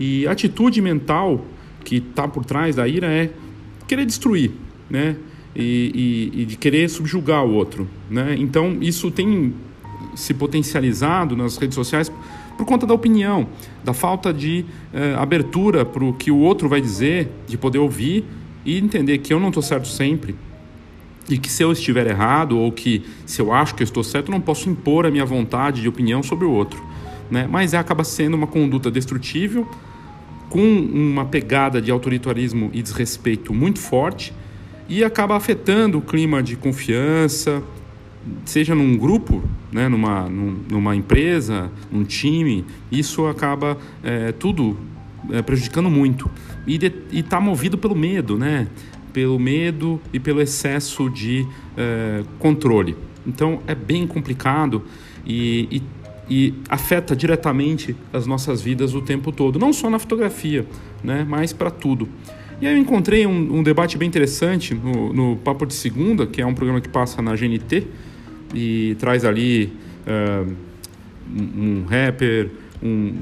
[0.00, 1.44] E a atitude mental
[1.84, 3.30] que está por trás da ira é
[3.86, 4.52] querer destruir,
[4.88, 5.16] né?
[5.54, 8.34] E, e, e, de querer subjugar o outro, né?
[8.38, 9.52] Então isso tem
[10.14, 12.10] se potencializado nas redes sociais
[12.56, 13.48] por conta da opinião,
[13.84, 18.24] da falta de eh, abertura para o que o outro vai dizer, de poder ouvir
[18.64, 20.34] e entender que eu não estou certo sempre
[21.28, 24.28] e que se eu estiver errado ou que se eu acho que eu estou certo,
[24.28, 26.82] eu não posso impor a minha vontade de opinião sobre o outro,
[27.30, 27.48] né?
[27.50, 29.66] Mas acaba sendo uma conduta destrutível
[30.50, 34.34] com uma pegada de autoritarismo e desrespeito muito forte
[34.88, 37.62] e acaba afetando o clima de confiança,
[38.44, 44.76] seja num grupo, né, numa, numa empresa, num time, isso acaba é, tudo
[45.30, 46.28] é, prejudicando muito.
[46.66, 46.78] E
[47.12, 48.66] está movido pelo medo, né?
[49.12, 52.96] pelo medo e pelo excesso de é, controle.
[53.26, 54.82] Então é bem complicado
[55.26, 55.82] e, e
[56.30, 60.64] e afeta diretamente as nossas vidas o tempo todo, não só na fotografia,
[61.02, 62.08] né, mas para tudo.
[62.60, 66.40] E aí eu encontrei um, um debate bem interessante no, no, Papo de Segunda, que
[66.40, 67.86] é um programa que passa na GNT
[68.54, 69.72] e traz ali
[70.06, 70.52] uh,
[71.34, 72.50] um, rapper,
[72.82, 73.14] um,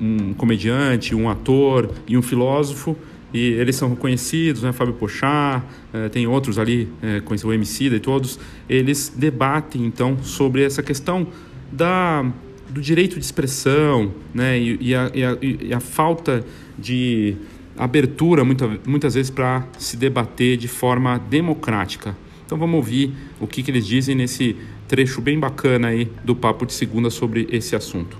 [0.00, 2.96] um, comediante, um ator e um filósofo.
[3.34, 4.72] E eles são conhecidos, né?
[4.72, 8.38] Fábio Pochá, uh, tem outros ali, uh, o MC e todos.
[8.66, 11.26] Eles debatem então sobre essa questão
[11.70, 12.24] da
[12.68, 16.44] do direito de expressão né, e, e, a, e, a, e a, falta
[16.78, 17.36] de
[17.76, 22.16] abertura muita, muitas vezes para se debater de forma democrática.
[22.44, 24.56] Então vamos ouvir o que, que eles dizem nesse
[24.88, 28.18] trecho bem bacana aí do papo de segunda sobre esse assunto.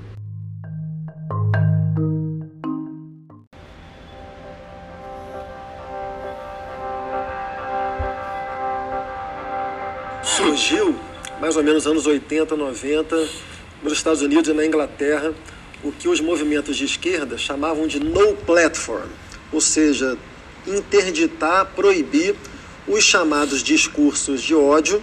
[10.22, 10.94] Surgiu
[11.40, 15.32] mais ou menos anos 80, 90 nos Estados Unidos e na Inglaterra
[15.82, 19.08] o que os movimentos de esquerda chamavam de no platform,
[19.52, 20.16] ou seja,
[20.66, 22.34] interditar, proibir
[22.88, 25.02] os chamados discursos de ódio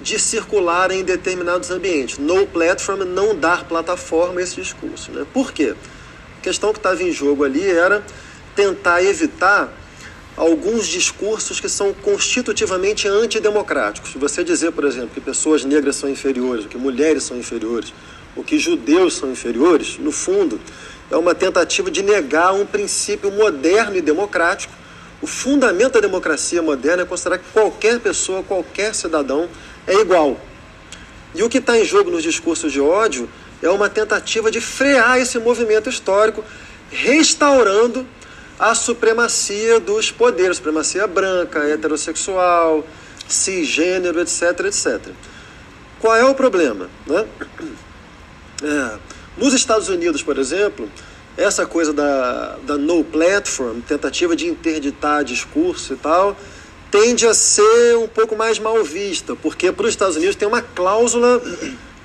[0.00, 2.18] de circular em determinados ambientes.
[2.18, 5.10] No platform, não dar plataforma a esse discurso.
[5.12, 5.24] Né?
[5.32, 5.74] Por quê?
[6.38, 8.04] A questão que estava em jogo ali era
[8.54, 9.72] tentar evitar
[10.36, 14.12] alguns discursos que são constitutivamente antidemocráticos.
[14.14, 17.94] Você dizer, por exemplo, que pessoas negras são inferiores, que mulheres são inferiores,
[18.36, 20.60] ou que judeus são inferiores, no fundo,
[21.10, 24.72] é uma tentativa de negar um princípio moderno e democrático.
[25.22, 29.48] O fundamento da democracia moderna é considerar que qualquer pessoa, qualquer cidadão
[29.86, 30.40] é igual.
[31.34, 33.28] E o que está em jogo nos discursos de ódio
[33.62, 36.44] é uma tentativa de frear esse movimento histórico,
[36.90, 38.06] restaurando
[38.58, 42.86] a supremacia dos poderes, supremacia branca, heterossexual,
[43.26, 45.00] cisgênero, etc, etc.
[46.00, 46.88] Qual é o problema?
[47.06, 47.24] Né?
[48.64, 48.98] É,
[49.36, 50.88] nos Estados Unidos, por exemplo,
[51.36, 56.36] essa coisa da, da no platform, tentativa de interditar discurso e tal,
[56.90, 60.62] tende a ser um pouco mais mal vista, porque para os Estados Unidos tem uma
[60.62, 61.42] cláusula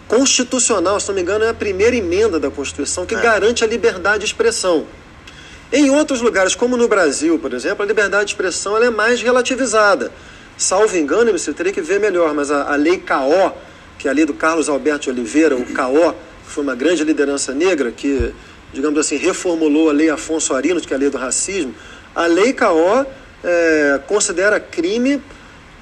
[0.07, 3.21] constitucional, se não me engano, é a primeira emenda da Constituição que é.
[3.21, 4.85] garante a liberdade de expressão.
[5.71, 10.11] Em outros lugares, como no Brasil, por exemplo, a liberdade de expressão é mais relativizada.
[10.57, 13.55] Salvo engano, você teria que ver melhor, mas a, a lei CAO,
[13.99, 16.15] que é a lei do Carlos Alberto de Oliveira, o CAO,
[16.49, 18.33] foi uma grande liderança negra, que,
[18.73, 21.75] digamos assim, reformulou a lei Afonso Arinos, que é a lei do racismo,
[22.15, 23.05] a lei CAO
[23.43, 25.21] é, considera crime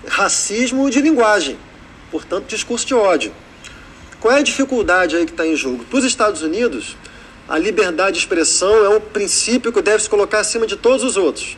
[0.05, 1.57] racismo de linguagem,
[2.11, 3.31] portanto, discurso de ódio.
[4.19, 5.85] Qual é a dificuldade aí que está em jogo?
[5.85, 6.97] Para os Estados Unidos,
[7.47, 11.15] a liberdade de expressão é um princípio que deve se colocar acima de todos os
[11.15, 11.57] outros.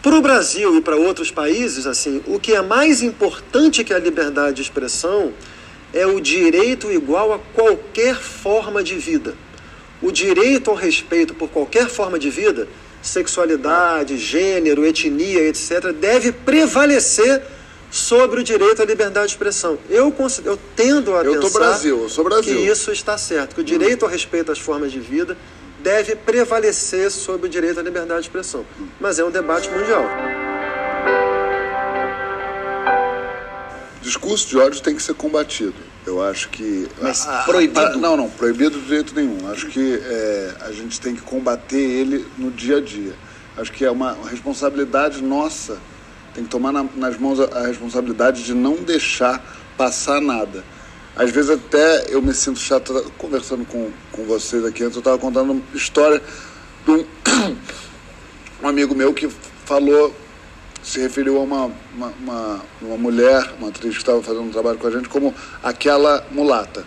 [0.00, 3.98] Para o Brasil e para outros países, assim, o que é mais importante que a
[3.98, 5.32] liberdade de expressão
[5.94, 9.34] é o direito igual a qualquer forma de vida.
[10.02, 12.68] O direito ao respeito por qualquer forma de vida,
[13.00, 17.42] sexualidade, gênero, etnia, etc., deve prevalecer
[17.90, 19.78] sobre o direito à liberdade de expressão.
[19.88, 20.12] Eu,
[20.44, 22.56] eu tendo a eu pensar Brasil, eu sou Brasil.
[22.56, 25.38] que isso está certo, que o direito ao respeito às formas de vida
[25.80, 28.66] deve prevalecer sobre o direito à liberdade de expressão.
[29.00, 30.04] Mas é um debate mundial.
[34.04, 35.74] Discurso de ódio tem que ser combatido.
[36.06, 36.86] Eu acho que.
[37.00, 37.80] Mas a, proibido?
[37.80, 39.50] A, não, não, proibido de jeito nenhum.
[39.50, 43.14] Acho que é, a gente tem que combater ele no dia a dia.
[43.56, 45.78] Acho que é uma responsabilidade nossa
[46.34, 49.42] tem que tomar na, nas mãos a, a, responsabilidade de não deixar
[49.76, 50.64] passar nada.
[51.16, 55.16] Às vezes até eu me sinto chato conversando com, com vocês aqui antes, eu estava
[55.16, 56.20] contando uma história
[56.84, 57.04] de um,
[58.64, 59.28] um, amigo meu que
[59.64, 60.12] falou,
[60.84, 64.78] se referiu a uma, uma, uma, uma mulher, uma atriz que estava fazendo um trabalho
[64.78, 66.84] com a gente, como aquela mulata.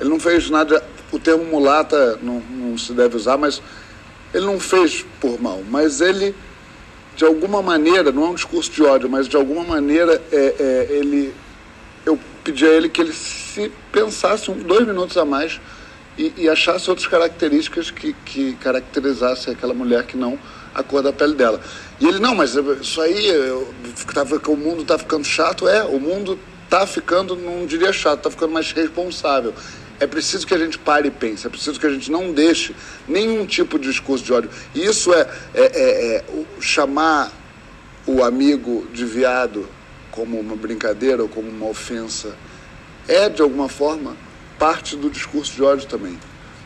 [0.00, 3.62] Ele não fez nada, o termo mulata não, não se deve usar, mas
[4.34, 6.34] ele não fez por mal, mas ele
[7.16, 10.86] de alguma maneira, não é um discurso de ódio, mas de alguma maneira é, é,
[10.90, 11.32] ele,
[12.04, 15.58] eu pedi a ele que ele se pensasse um, dois minutos a mais
[16.18, 20.38] e, e achasse outras características que, que caracterizassem aquela mulher que não
[20.74, 21.58] a cor da pele dela.
[21.98, 23.74] E ele, não, mas isso aí, eu,
[24.12, 25.66] tava, o mundo está ficando chato.
[25.66, 29.54] É, o mundo está ficando, não diria chato, está ficando mais responsável.
[29.98, 32.76] É preciso que a gente pare e pense, é preciso que a gente não deixe
[33.08, 34.50] nenhum tipo de discurso de ódio.
[34.74, 36.24] E isso é, é, é, é
[36.60, 37.32] chamar
[38.06, 39.66] o amigo de viado
[40.10, 42.36] como uma brincadeira ou como uma ofensa.
[43.08, 44.16] É, de alguma forma,
[44.58, 46.18] parte do discurso de ódio também.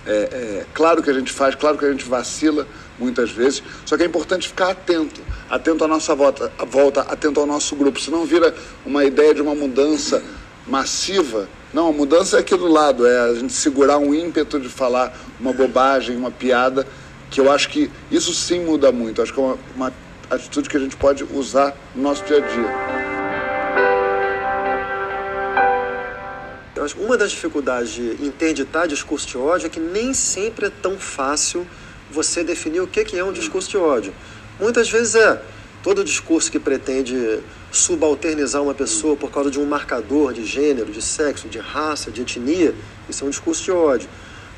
[0.06, 2.66] É, é, claro que a gente faz, claro que a gente vacila
[3.00, 7.46] muitas vezes, só que é importante ficar atento, atento à nossa volta, volta atento ao
[7.46, 8.54] nosso grupo, senão vira
[8.86, 10.22] uma ideia de uma mudança
[10.66, 14.68] massiva não, a mudança é aqui do lado, é a gente segurar um ímpeto de
[14.68, 16.84] falar uma bobagem, uma piada,
[17.30, 19.22] que eu acho que isso sim muda muito.
[19.22, 19.92] Acho que é uma, uma
[20.28, 22.70] atitude que a gente pode usar no nosso dia a dia.
[26.74, 30.66] Eu acho que uma das dificuldades de interditar discurso de ódio é que nem sempre
[30.66, 31.64] é tão fácil
[32.10, 34.12] você definir o que é um discurso de ódio.
[34.58, 35.40] Muitas vezes é
[35.82, 37.40] todo discurso que pretende
[37.72, 42.22] subalternizar uma pessoa por causa de um marcador de gênero, de sexo, de raça, de
[42.22, 42.74] etnia,
[43.08, 44.08] isso é um discurso de ódio.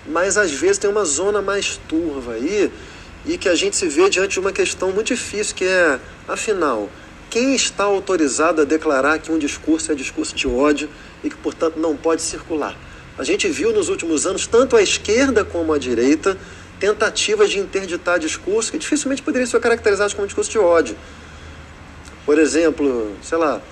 [0.07, 2.73] Mas às vezes tem uma zona mais turva aí
[3.25, 6.91] e que a gente se vê diante de uma questão muito difícil, que é, afinal,
[7.31, 10.89] quem está autorizado a declarar que um discurso é discurso de ódio
[11.23, 12.77] e que, portanto, não pode circular?
[13.17, 16.37] A gente viu nos últimos anos, tanto a esquerda como a direita,
[16.83, 20.97] tentativas de interditar discurso que dificilmente poderiam ser caracterizados como discurso de ódio.
[22.27, 23.63] Por exemplo, sei lá,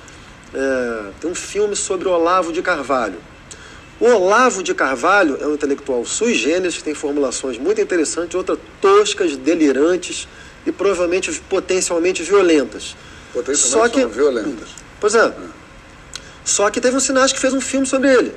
[0.54, 3.18] é, tem um filme sobre o Olavo de Carvalho.
[3.98, 8.60] O Olavo de Carvalho é um intelectual sui generis, que tem formulações muito interessantes, outras
[8.80, 10.28] toscas, delirantes
[10.64, 12.94] e provavelmente potencialmente violentas.
[13.32, 14.68] Potencialmente Só que, violentas.
[15.00, 15.26] Pois é.
[15.26, 15.34] é.
[16.44, 18.32] Só que teve um cineasta que fez um filme sobre ele.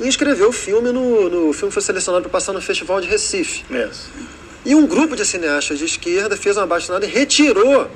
[0.00, 3.08] E escreveu o filme no, no o filme foi selecionado para passar no Festival de
[3.08, 3.64] Recife.
[3.70, 4.06] Yes.
[4.64, 7.88] E um grupo de cineastas de esquerda fez uma bastonada e retirou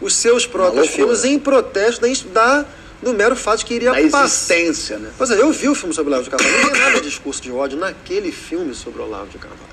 [0.00, 2.64] os seus próprios filmes em protesto da
[3.02, 4.54] do mero fato que iria Da passar.
[4.54, 5.10] existência, né?
[5.16, 7.40] Pois é, eu vi o filme sobre Olavo de Carvalho, não tem nada de discurso
[7.40, 9.70] de ódio naquele filme sobre Olavo de Carvalho.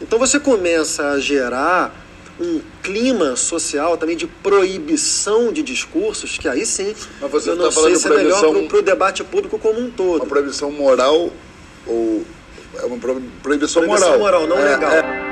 [0.00, 1.94] Então você começa a gerar
[2.40, 7.64] um clima social também de proibição de discursos, que aí sim, Mas você eu não
[7.66, 10.20] tá falando sei de se é melhor proibição- para o debate público como um todo.
[10.22, 11.30] Uma proibição moral
[11.86, 12.24] ou
[12.76, 14.46] é uma pro- proibição, Proibição moral.
[14.46, 14.90] moral, não É, legal.
[14.92, 15.28] é.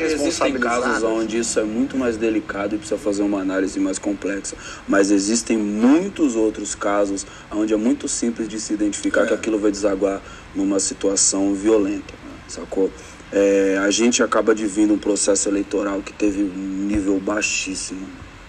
[0.00, 4.56] Existem casos onde isso é muito mais delicado e precisa fazer uma análise mais complexa.
[4.88, 9.70] Mas existem muitos outros casos onde é muito simples de se identificar que aquilo vai
[9.70, 10.20] desaguar
[10.54, 12.12] numa situação violenta,
[12.48, 12.90] sacou?
[13.36, 18.06] É, a gente acaba de vir num processo eleitoral que teve um nível baixíssimo,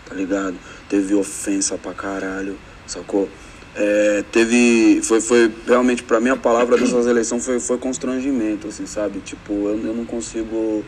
[0.08, 0.56] tá ligado?
[0.88, 2.56] Teve ofensa pra caralho,
[2.86, 3.28] sacou?
[3.76, 5.02] É, teve.
[5.04, 9.20] Foi, foi realmente, pra mim, a palavra dessas eleições foi, foi constrangimento, assim, sabe?
[9.22, 10.86] Tipo, eu, eu não consigo.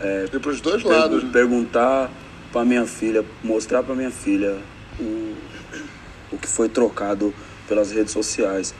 [0.00, 1.24] É, E pros dois pergu- lados.
[1.24, 1.30] né?
[1.32, 2.10] Perguntar
[2.52, 4.58] pra minha filha, mostrar pra minha filha
[5.00, 5.34] o,
[6.32, 7.32] o que foi trocado
[7.66, 8.74] pelas redes sociais.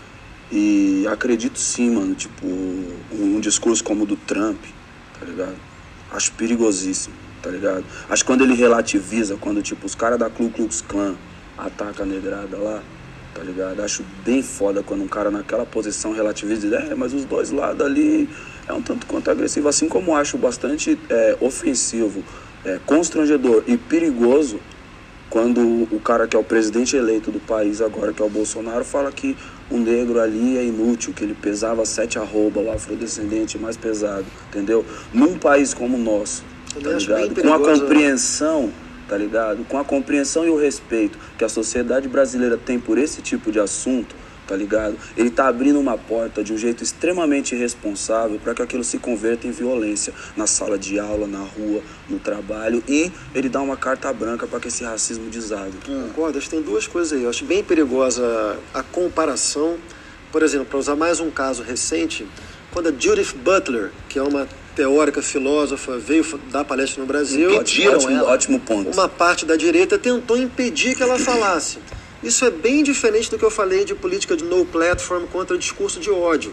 [0.50, 4.58] E acredito sim, mano, tipo, um, discurso como o do Trump,
[5.18, 5.56] tá ligado?
[6.10, 7.84] Acho perigosíssimo, tá ligado?
[8.08, 11.16] Acho que quando ele relativiza, quando, tipo, os caras da Ku Klux Klan
[11.56, 12.82] atacam a negrada lá,
[13.34, 13.82] tá ligado?
[13.82, 17.50] Acho bem foda quando um cara naquela posição relativiza e diz, é, mas os dois
[17.50, 18.28] lados ali
[18.66, 19.68] é um tanto quanto agressivo.
[19.68, 22.24] Assim como acho bastante é, ofensivo,
[22.64, 24.60] é, constrangedor e perigoso
[25.30, 25.60] quando
[25.92, 29.12] o cara que é o presidente eleito do país agora, que é o Bolsonaro, fala
[29.12, 29.36] que
[29.70, 34.84] o negro ali é inútil, que ele pesava sete arroba, o afrodescendente mais pesado, entendeu?
[35.12, 36.44] Num país como o nosso,
[36.82, 37.42] tá ligado?
[37.42, 37.64] Com a né?
[37.64, 38.72] compreensão,
[39.08, 39.64] tá ligado?
[39.64, 43.60] Com a compreensão e o respeito que a sociedade brasileira tem por esse tipo de
[43.60, 44.14] assunto,
[44.48, 44.96] tá ligado?
[45.14, 49.46] Ele tá abrindo uma porta de um jeito extremamente irresponsável para que aquilo se converta
[49.46, 54.10] em violência na sala de aula, na rua, no trabalho e ele dá uma carta
[54.12, 55.74] branca para que esse racismo desague.
[55.84, 57.24] Concordo, acho que tem duas coisas aí.
[57.24, 59.76] Eu acho bem perigosa a comparação.
[60.32, 62.26] Por exemplo, para usar mais um caso recente,
[62.70, 67.90] quando a Judith Butler, que é uma teórica filósofa, veio dar palestra no Brasil, Ótimo,
[67.90, 68.90] ótimo, ótimo ponto.
[68.90, 71.78] uma parte da direita tentou impedir que ela falasse.
[72.22, 76.00] Isso é bem diferente do que eu falei de política de no platform contra discurso
[76.00, 76.52] de ódio.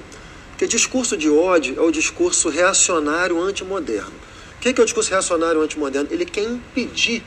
[0.52, 4.14] Porque discurso de ódio é o discurso reacionário antimoderno.
[4.58, 6.08] O que é, que é o discurso reacionário antimoderno?
[6.12, 7.24] Ele quer impedir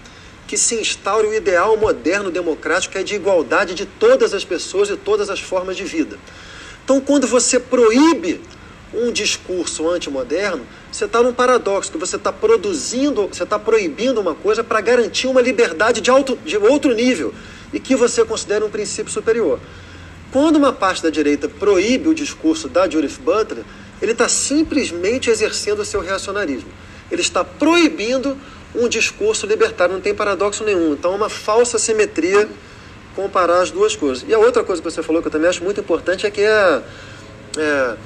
[0.46, 4.88] que se instaure o ideal moderno democrático que é de igualdade de todas as pessoas
[4.88, 6.16] e todas as formas de vida.
[6.84, 8.40] Então, quando você proíbe
[8.94, 14.34] um discurso antimoderno, você está num paradoxo, que você está produzindo, você está proibindo uma
[14.34, 17.34] coisa para garantir uma liberdade de, alto, de outro nível
[17.72, 19.58] e que você considera um princípio superior.
[20.30, 23.64] Quando uma parte da direita proíbe o discurso da Judith Butler,
[24.00, 26.68] ele está simplesmente exercendo o seu reacionarismo.
[27.10, 28.36] Ele está proibindo
[28.74, 30.92] um discurso libertário, não tem paradoxo nenhum.
[30.92, 32.48] Então, é uma falsa simetria
[33.16, 34.24] comparar as duas coisas.
[34.28, 36.42] E a outra coisa que você falou que eu também acho muito importante é que
[36.42, 36.82] é,
[37.56, 37.96] é,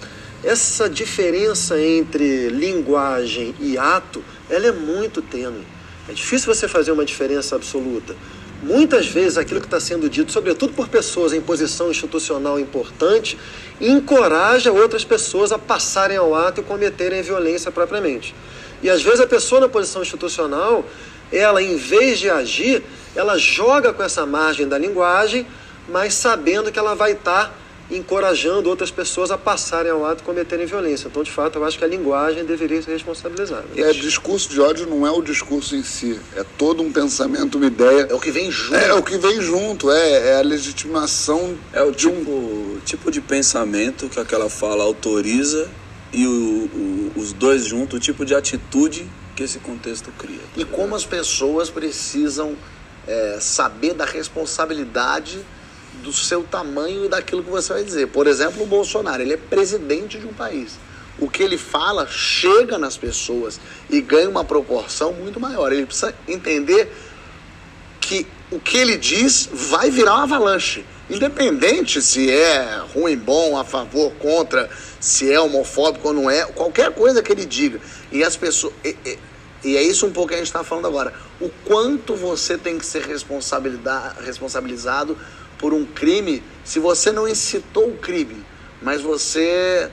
[0.45, 5.67] essa diferença entre linguagem e ato, ela é muito tênue.
[6.09, 8.15] É difícil você fazer uma diferença absoluta.
[8.63, 13.37] Muitas vezes aquilo que está sendo dito, sobretudo por pessoas em posição institucional importante,
[13.81, 18.33] encoraja outras pessoas a passarem ao ato e cometerem violência propriamente.
[18.81, 20.85] E às vezes a pessoa na posição institucional,
[21.33, 22.85] ela em vez de agir,
[23.17, 25.45] ela joga com essa margem da linguagem,
[25.89, 27.53] mas sabendo que ela vai estar
[27.97, 31.09] encorajando outras pessoas a passarem ao ato e cometerem violência.
[31.09, 33.65] Então, de fato, eu acho que a linguagem deveria ser responsabilizada.
[33.77, 37.67] É, discurso de ódio não é o discurso em si, é todo um pensamento, uma
[37.67, 38.07] ideia.
[38.11, 38.77] É o que vem junto.
[38.77, 43.11] É, o que vem junto, é, é a legitimação É o de um tipo, tipo
[43.11, 45.71] de pensamento que aquela fala autoriza
[46.13, 50.39] e o- o- os dois juntos, o tipo de atitude que esse contexto cria.
[50.39, 52.57] tá E como as pessoas precisam
[53.07, 55.41] é, saber da responsabilidade
[56.03, 58.09] do seu tamanho e daquilo que você vai dizer.
[58.09, 60.79] Por exemplo, o Bolsonaro, ele é presidente de um país.
[61.19, 65.73] O que ele fala chega nas pessoas e ganha uma proporção muito maior.
[65.73, 66.91] Ele precisa entender
[68.01, 70.85] que o que ele diz vai virar uma avalanche.
[71.11, 76.93] Independente se é ruim, bom, a favor, contra, se é homofóbico ou não é, qualquer
[76.93, 77.79] coisa que ele diga.
[78.11, 78.73] E as pessoas.
[78.85, 79.19] E, e-
[79.65, 81.15] e é isso um pouco que a gente está falando agora.
[81.41, 85.17] O quanto você tem que ser responsabilizado
[85.63, 88.45] por um crime se você não incitou o crime,
[88.83, 89.89] mas você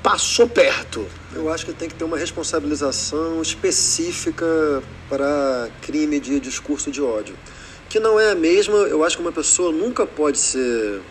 [0.00, 1.04] passou perto.
[1.34, 7.34] Eu acho que tem que ter uma responsabilização específica para crime de discurso de ódio.
[7.88, 11.02] Que não é a mesma, eu acho que uma pessoa nunca pode ser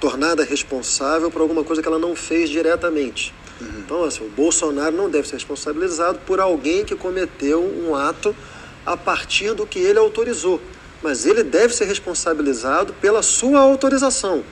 [0.00, 3.32] tornada responsável por alguma coisa que ela não fez diretamente.
[3.78, 8.36] Então, assim, o Bolsonaro não deve ser responsabilizado por alguém que cometeu um ato
[8.84, 10.60] a partir do que ele autorizou.
[11.06, 14.42] Mas ele deve ser responsabilizado pela sua autorização,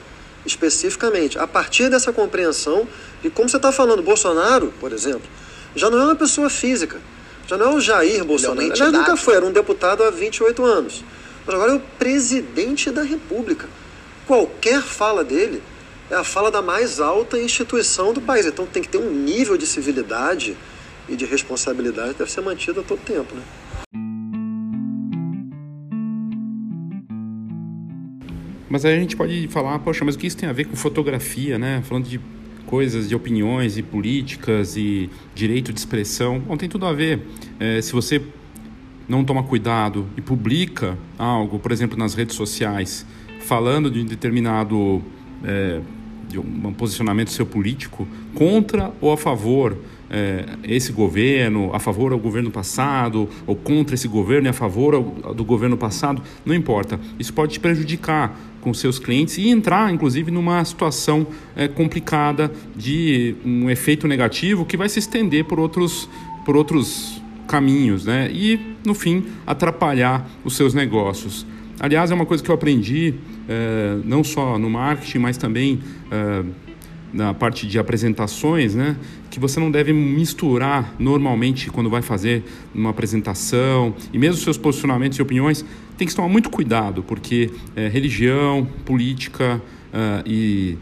[0.45, 2.87] especificamente, a partir dessa compreensão
[3.21, 5.29] de como você está falando, Bolsonaro, por exemplo,
[5.75, 7.01] já não é uma pessoa física,
[7.45, 10.63] já não é o Jair Bolsonaro, ele é nunca foi, era um deputado há 28
[10.63, 11.03] anos,
[11.45, 13.67] mas agora é o presidente da República.
[14.25, 15.61] Qualquer fala dele
[16.09, 19.57] é a fala da mais alta instituição do país, então tem que ter um nível
[19.57, 20.55] de civilidade
[21.09, 23.41] e de responsabilidade que deve ser mantido a todo tempo, né?
[28.69, 30.75] Mas aí a gente pode falar, poxa, mas o que isso tem a ver com
[30.75, 31.81] fotografia, né?
[31.83, 32.19] Falando de
[32.65, 36.39] coisas, de opiniões e políticas e direito de expressão.
[36.39, 37.21] Bom, tem tudo a ver.
[37.59, 38.21] É, se você
[39.07, 43.05] não toma cuidado e publica algo, por exemplo, nas redes sociais,
[43.41, 45.01] falando de um determinado
[45.43, 45.79] é,
[46.27, 49.77] de um posicionamento seu político contra ou a favor
[50.09, 54.93] é, esse governo, a favor ao governo passado, ou contra esse governo e a favor
[54.93, 56.99] ao, do governo passado, não importa.
[57.19, 63.35] Isso pode te prejudicar com seus clientes e entrar, inclusive, numa situação é, complicada de
[63.45, 66.09] um efeito negativo que vai se estender por outros,
[66.43, 68.29] por outros caminhos, né?
[68.31, 71.45] E, no fim, atrapalhar os seus negócios.
[71.79, 73.13] Aliás, é uma coisa que eu aprendi,
[73.47, 75.79] é, não só no marketing, mas também
[76.09, 76.43] é,
[77.15, 78.97] na parte de apresentações, né,
[79.31, 82.43] que você não deve misturar normalmente quando vai fazer
[82.73, 85.65] uma apresentação e mesmo seus posicionamentos e opiniões
[85.97, 89.61] tem que tomar muito cuidado porque é, religião, política
[89.93, 90.77] uh, e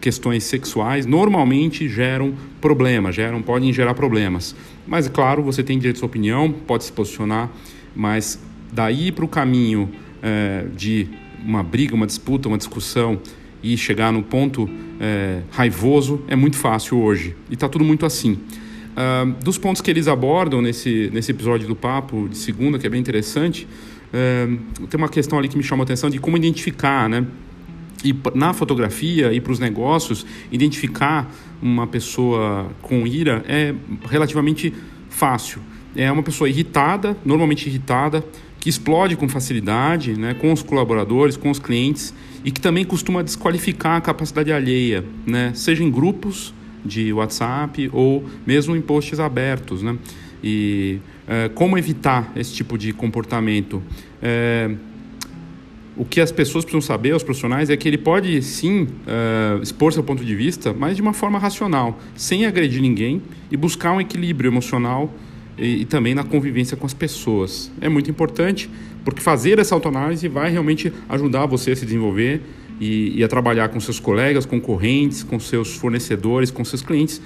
[0.00, 4.56] questões sexuais normalmente geram problemas, geram podem gerar problemas.
[4.86, 7.50] Mas claro, você tem direito à sua opinião, pode se posicionar,
[7.94, 8.40] mas
[8.72, 9.90] daí para o caminho
[10.22, 11.06] é, de
[11.44, 13.20] uma briga, uma disputa, uma discussão
[13.72, 14.68] e chegar no ponto
[15.00, 17.34] é, raivoso é muito fácil hoje.
[17.50, 18.38] E está tudo muito assim.
[18.96, 22.90] Uh, dos pontos que eles abordam nesse, nesse episódio do Papo de segunda, que é
[22.90, 27.08] bem interessante, uh, tem uma questão ali que me chama a atenção de como identificar,
[27.08, 27.26] né?
[28.04, 33.74] E na fotografia e para os negócios, identificar uma pessoa com ira é
[34.08, 34.72] relativamente
[35.10, 35.60] fácil.
[35.96, 38.24] É uma pessoa irritada, normalmente irritada,
[38.66, 42.12] que explode com facilidade né, com os colaboradores, com os clientes
[42.44, 46.52] e que também costuma desqualificar a capacidade alheia, né, seja em grupos
[46.84, 49.84] de WhatsApp ou mesmo em posts abertos.
[49.84, 49.96] Né?
[50.42, 50.98] E
[51.28, 53.80] é, como evitar esse tipo de comportamento?
[54.20, 54.74] É,
[55.96, 59.92] o que as pessoas precisam saber, os profissionais, é que ele pode sim é, expor
[59.92, 64.00] seu ponto de vista, mas de uma forma racional, sem agredir ninguém e buscar um
[64.00, 65.14] equilíbrio emocional
[65.58, 67.70] e, e, também na convivência com as pessoas.
[67.80, 68.70] É muito importante,
[69.04, 72.42] porque fazer essa autoanálise vai realmente ajudar você a se desenvolver
[72.80, 77.20] e, e a trabalhar com seus colegas, concorrentes, com seus fornecedores, com seus clientes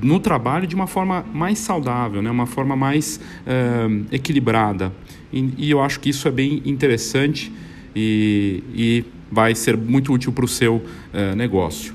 [0.00, 2.30] no trabalho de uma forma mais saudável, né?
[2.30, 4.92] uma forma mais uh, equilibrada.
[5.32, 7.52] E, e, eu acho que isso é bem interessante
[7.96, 11.94] e, e vai ser muito útil para o seu uh, negócio.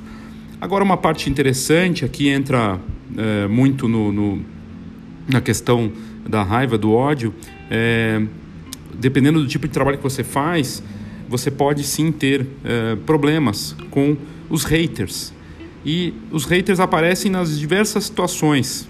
[0.60, 4.57] Agora, uma parte interessante aqui entra uh, muito no, no
[5.28, 5.92] na questão
[6.28, 7.34] da raiva, do ódio,
[7.70, 8.22] é,
[8.94, 10.82] dependendo do tipo de trabalho que você faz,
[11.28, 14.16] você pode sim ter é, problemas com
[14.50, 15.34] os haters.
[15.86, 18.88] E os haters aparecem nas diversas situações.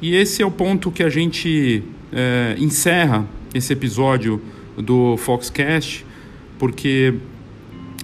[0.00, 4.40] E esse é o ponto que a gente é, encerra esse episódio
[4.76, 6.04] do Foxcast,
[6.58, 7.14] porque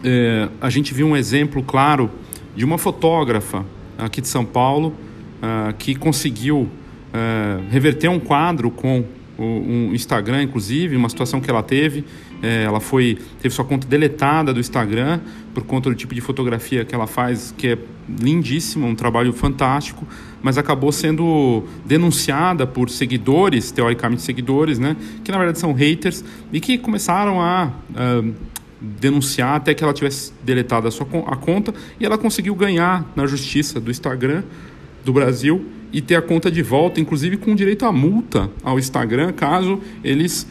[0.02, 2.10] é, a gente viu um exemplo claro
[2.56, 3.64] de uma fotógrafa
[3.98, 6.68] aqui de São Paulo uh, que conseguiu
[7.14, 9.04] é, reverter um quadro com
[9.38, 12.04] o, um Instagram, inclusive, uma situação que ela teve.
[12.42, 15.20] É, ela foi teve sua conta deletada do Instagram
[15.54, 20.06] por conta do tipo de fotografia que ela faz, que é lindíssima, um trabalho fantástico,
[20.42, 26.60] mas acabou sendo denunciada por seguidores, teoricamente seguidores, né, que na verdade são haters e
[26.60, 28.34] que começaram a uh,
[28.80, 33.26] denunciar até que ela tivesse deletado a sua a conta e ela conseguiu ganhar na
[33.26, 34.42] justiça do Instagram
[35.04, 39.32] do Brasil e ter a conta de volta, inclusive com direito à multa ao Instagram,
[39.32, 40.46] caso eles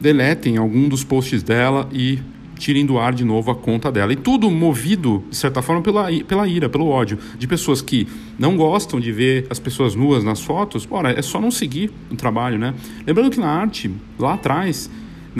[0.00, 2.18] deletem algum dos posts dela e
[2.60, 4.12] tirem do ar de novo a conta dela.
[4.12, 8.06] E tudo movido, de certa forma, pela, pela ira, pelo ódio, de pessoas que
[8.38, 10.86] não gostam de ver as pessoas nuas nas fotos.
[10.90, 12.74] Ora, é só não seguir o trabalho, né?
[13.06, 14.90] Lembrando que na arte, lá atrás,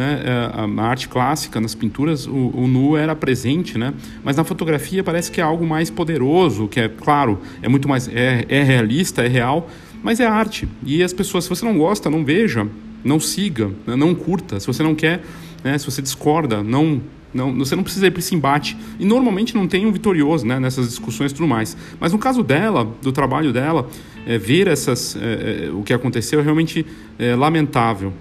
[0.00, 3.92] né, é, a arte clássica, nas pinturas, o, o, nu era presente, né?
[4.24, 8.08] Mas na fotografia parece que é algo mais poderoso, que é, claro, é muito mais,
[8.08, 9.68] é, é realista, é real,
[10.02, 10.66] mas é arte.
[10.86, 12.66] E as pessoas, se você não gosta, não veja,
[13.04, 14.58] não siga, né, não curta.
[14.58, 15.22] Se você não quer,
[15.62, 18.76] né, se você discorda, não não, você não precisa ir para esse embate.
[18.98, 21.76] E normalmente não tem um vitorioso né, nessas discussões e tudo mais.
[22.00, 23.88] Mas no caso dela, do trabalho dela,
[24.26, 26.84] é, ver essas, é, é, o que aconteceu é realmente
[27.20, 28.12] é, lamentável.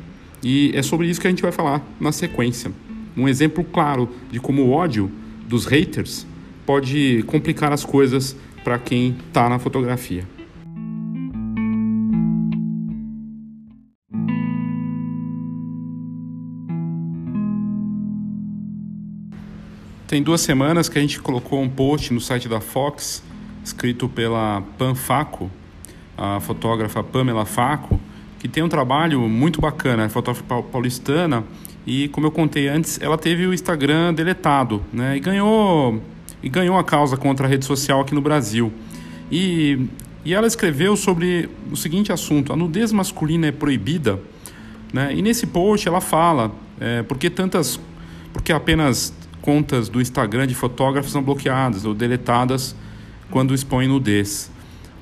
[0.44, 2.72] E é sobre isso que a gente vai falar na sequência.
[3.16, 5.12] Um exemplo claro de como o ódio
[5.48, 6.26] dos haters
[6.66, 10.24] pode complicar as coisas para quem está na fotografia.
[20.08, 23.24] Tem duas semanas que a gente colocou um post no site da Fox,
[23.64, 25.52] escrito pela Pan Faco,
[26.18, 28.00] a fotógrafa Pamela Faco,
[28.40, 31.44] que tem um trabalho muito bacana, é fotógrafa paulistana,
[31.86, 35.18] e como eu contei antes, ela teve o Instagram deletado, né?
[35.18, 36.02] E ganhou
[36.42, 38.72] e ganhou a causa contra a rede social aqui no Brasil.
[39.32, 39.88] E,
[40.24, 44.20] e ela escreveu sobre o seguinte assunto: a nudez masculina é proibida,
[44.94, 45.14] né?
[45.14, 47.80] E nesse post ela fala é, porque tantas,
[48.32, 52.76] porque apenas contas do Instagram de fotógrafos são bloqueadas ou deletadas
[53.30, 54.52] quando expõem nudez.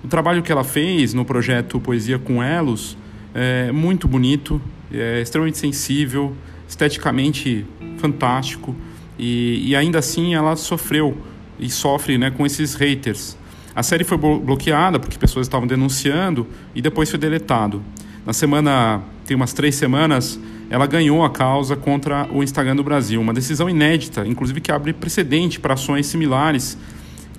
[0.03, 2.97] O trabalho que ela fez no projeto Poesia com Elos
[3.33, 4.61] é muito bonito,
[4.91, 6.35] é extremamente sensível,
[6.67, 7.65] esteticamente
[7.97, 8.75] fantástico
[9.17, 11.17] e, e ainda assim ela sofreu
[11.59, 13.37] e sofre né, com esses haters.
[13.75, 17.83] A série foi bloqueada porque pessoas estavam denunciando e depois foi deletado.
[18.25, 23.21] Na semana, tem umas três semanas, ela ganhou a causa contra o Instagram do Brasil,
[23.21, 26.77] uma decisão inédita, inclusive que abre precedente para ações similares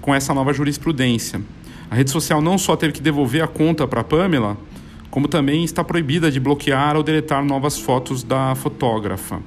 [0.01, 1.41] com essa nova jurisprudência.
[1.91, 4.57] A rede social não só teve que devolver a conta para Pamela,
[5.11, 9.41] como também está proibida de bloquear ou deletar novas fotos da fotógrafa.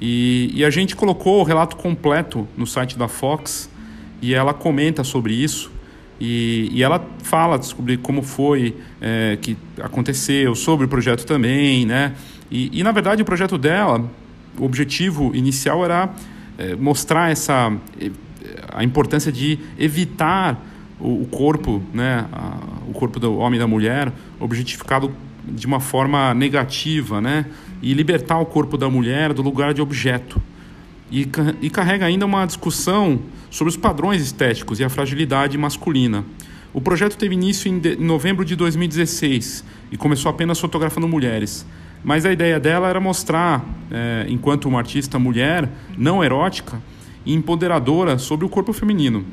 [0.00, 3.70] E, e, a gente colocou o relato completo no site da Fox
[4.20, 5.70] e ela comenta sobre isso.
[6.20, 12.14] E, e ela fala sobre como foi é, que aconteceu, sobre o projeto também, né?
[12.50, 14.08] E, e, na verdade o projeto dela,
[14.58, 16.12] o objetivo inicial era
[16.58, 17.72] é, mostrar essa
[18.72, 20.60] a importância de evitar
[21.02, 25.12] o, corpo, né, a, o corpo do homem e da mulher objetificado
[25.44, 27.46] de uma forma negativa, né,
[27.82, 30.40] e libertar o corpo da mulher do lugar de objeto.
[31.10, 31.28] E,
[31.60, 36.24] e carrega ainda uma discussão sobre os padrões estéticos e a fragilidade masculina.
[36.72, 41.66] O projeto teve início em, de, em novembro de 2016 e começou apenas fotografando mulheres.
[42.02, 46.80] Mas a ideia dela era mostrar, é, enquanto uma artista mulher, não erótica
[47.26, 49.24] e empoderadora sobre o corpo feminino.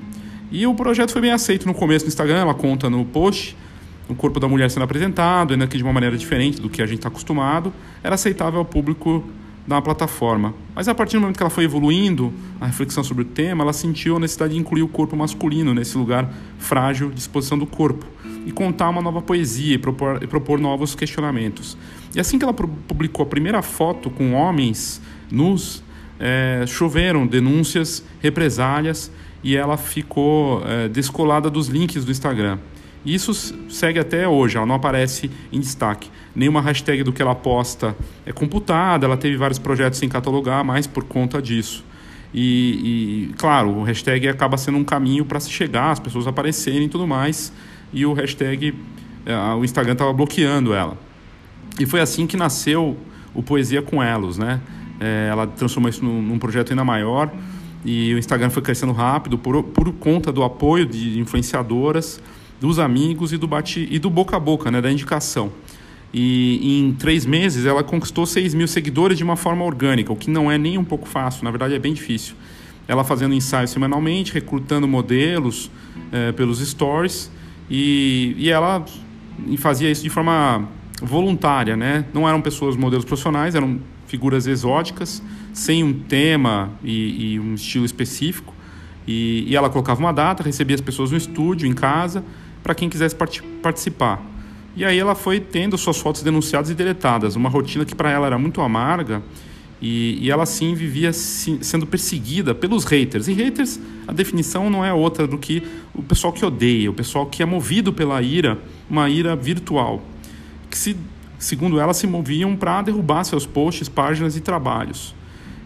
[0.52, 3.56] E o projeto foi bem aceito no começo no Instagram, ela conta no post
[4.08, 6.86] o corpo da mulher sendo apresentado, ainda que de uma maneira diferente do que a
[6.88, 7.72] gente está acostumado,
[8.04, 9.24] era aceitável ao público
[9.68, 10.56] da plataforma.
[10.74, 13.72] Mas a partir do momento que ela foi evoluindo a reflexão sobre o tema, ela
[13.72, 18.04] sentiu a necessidade de incluir o corpo masculino nesse lugar frágil de exposição do corpo
[18.47, 21.78] e contar uma nova poesia e propor, e propor novos questionamentos.
[22.16, 25.84] E assim que ela publicou a primeira foto com homens nus,
[26.20, 29.12] é, choveram denúncias, represálias
[29.44, 32.58] e ela ficou é, descolada dos links do Instagram.
[33.06, 33.34] Isso
[33.70, 36.10] segue até hoje, ela não aparece em destaque.
[36.36, 40.86] Nenhuma hashtag do que ela posta é computada, ela teve vários projetos sem catalogar, mas
[40.86, 41.84] por conta disso.
[42.34, 46.84] E, e claro, o hashtag acaba sendo um caminho para se chegar, as pessoas aparecerem
[46.84, 47.54] e tudo mais,
[47.94, 48.76] e o hashtag,
[49.26, 50.98] é, o Instagram estava bloqueando ela.
[51.80, 52.98] E foi assim que nasceu
[53.34, 54.60] o Poesia com Elos, né?
[55.00, 57.32] É, ela transformou isso num, num projeto ainda maior
[57.84, 62.22] e o Instagram foi crescendo rápido por, por conta do apoio de influenciadoras,
[62.60, 65.52] dos amigos e do, bate, e do boca a boca, né, da indicação.
[66.14, 70.30] E em três meses ela conquistou 6 mil seguidores de uma forma orgânica, o que
[70.30, 72.36] não é nem um pouco fácil, na verdade é bem difícil.
[72.88, 75.70] Ela fazendo ensaios semanalmente, recrutando modelos
[76.12, 77.32] é, pelos stories
[77.70, 78.84] e, e ela
[79.60, 80.68] fazia isso de forma
[81.02, 82.06] voluntária, né?
[82.14, 85.22] Não eram pessoas modelos profissionais, eram figuras exóticas,
[85.53, 88.53] sem um tema e, e um estilo específico.
[89.07, 92.24] E, e, ela colocava uma data, recebia as pessoas no estúdio, em casa,
[92.62, 94.22] para quem quisesse part participar.
[94.76, 98.28] E aí ela foi tendo suas fotos denunciadas e deletadas, uma rotina que para ela
[98.28, 99.22] era muito amarga
[99.82, 103.28] e, e ela sim vivia sim, sendo perseguida pelos haters.
[103.28, 107.26] E haters, a definição não é outra do que o pessoal que odeia, o pessoal
[107.26, 110.03] que é movido pela ira, uma ira virtual,
[110.70, 110.95] que se,
[111.40, 115.16] segundo ela se moviam para derrubar seus posts, páginas e trabalhos.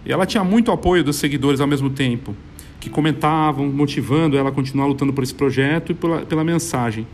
[0.06, 2.34] E ela tinha muito apoio dos seguidores ao mesmo tempo
[2.80, 7.08] que comentavam, motivando ela a continuar lutando por esse projeto e pela, pela mensagem.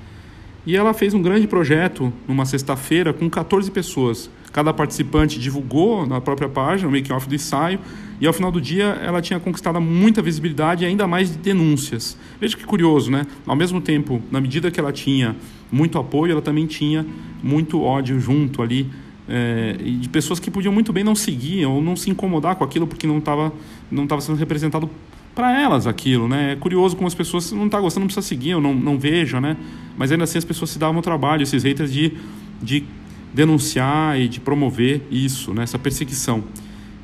[0.66, 4.32] E ela fez um grande projeto numa sexta-feira com 14 pessoas.
[4.52, 7.80] Cada participante divulgou na própria página o making-off do ensaio
[8.20, 12.18] e ao final do dia ela tinha conquistado muita visibilidade e ainda mais de denúncias.
[12.42, 13.28] Veja que curioso, né?
[13.46, 15.36] Ao mesmo tempo, na medida que ela tinha
[15.72, 17.06] muito apoio, ela também tinha
[17.44, 18.90] muito ódio junto ali
[19.28, 22.88] é, de pessoas que podiam muito bem não seguir ou não se incomodar com aquilo
[22.88, 23.54] porque não estava
[23.92, 24.90] não tava sendo representado
[25.36, 26.54] para elas aquilo, né?
[26.54, 29.40] É curioso como as pessoas não tá gostando, não precisa seguir, eu não, não vejo,
[29.40, 29.56] né?
[29.98, 32.14] Mas ainda assim as pessoas se davam o trabalho, esses haters de,
[32.62, 32.84] de
[33.34, 36.44] denunciar e de promover isso, né, essa perseguição.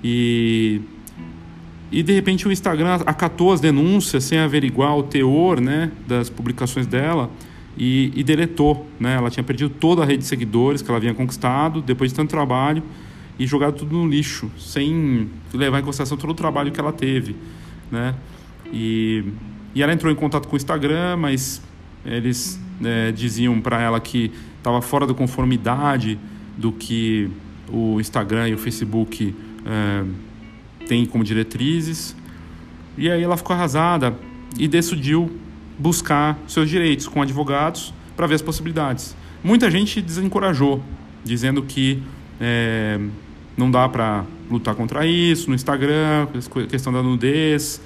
[0.04, 0.82] E,
[1.92, 6.88] e de repente o Instagram acatou as denúncias sem averiguar o teor né, das publicações
[6.88, 7.30] dela
[7.78, 8.88] e, e deletou.
[9.00, 9.16] Né?
[9.16, 12.30] Ela tinha perdido toda a rede de seguidores que ela havia conquistado depois de tanto
[12.30, 12.84] trabalho
[13.38, 17.36] e jogado tudo no lixo, sem levar em consideração todo o trabalho que ela teve.
[17.92, 18.16] Né?
[18.72, 19.24] E,
[19.74, 21.62] e ela entrou em contato com o Instagram, mas
[22.06, 26.18] eles é, diziam para ela que estava fora da conformidade
[26.58, 27.30] do que
[27.70, 32.16] o Instagram e o Facebook é, têm como diretrizes.
[32.98, 34.18] E aí ela ficou arrasada
[34.58, 35.30] e decidiu
[35.78, 39.16] buscar seus direitos com advogados para ver as possibilidades.
[39.44, 40.82] Muita gente desencorajou,
[41.24, 42.02] dizendo que
[42.40, 43.00] é,
[43.58, 46.28] não dá para lutar contra isso no Instagram,
[46.70, 47.82] questão da nudez,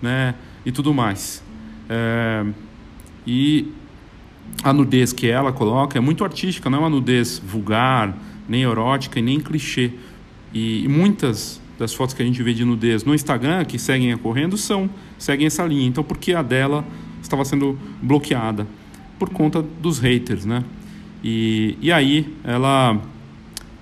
[0.00, 0.34] né,
[0.64, 1.42] e tudo mais.
[1.88, 2.44] É,
[3.26, 3.72] e
[4.62, 8.16] a nudez que ela coloca é muito artística, não é uma nudez vulgar,
[8.48, 9.92] nem erótica e nem clichê.
[10.52, 14.14] E, e muitas das fotos que a gente vê de nudez no Instagram que seguem
[14.14, 14.88] ocorrendo são
[15.18, 15.86] seguem essa linha.
[15.86, 16.84] Então, por que a dela
[17.24, 18.66] estava sendo bloqueada?
[19.18, 20.64] Por conta dos haters, né?
[21.22, 23.00] E, e aí ela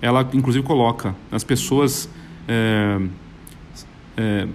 [0.01, 2.09] ela inclusive coloca as pessoas
[2.49, 3.01] é,
[4.16, 4.49] é,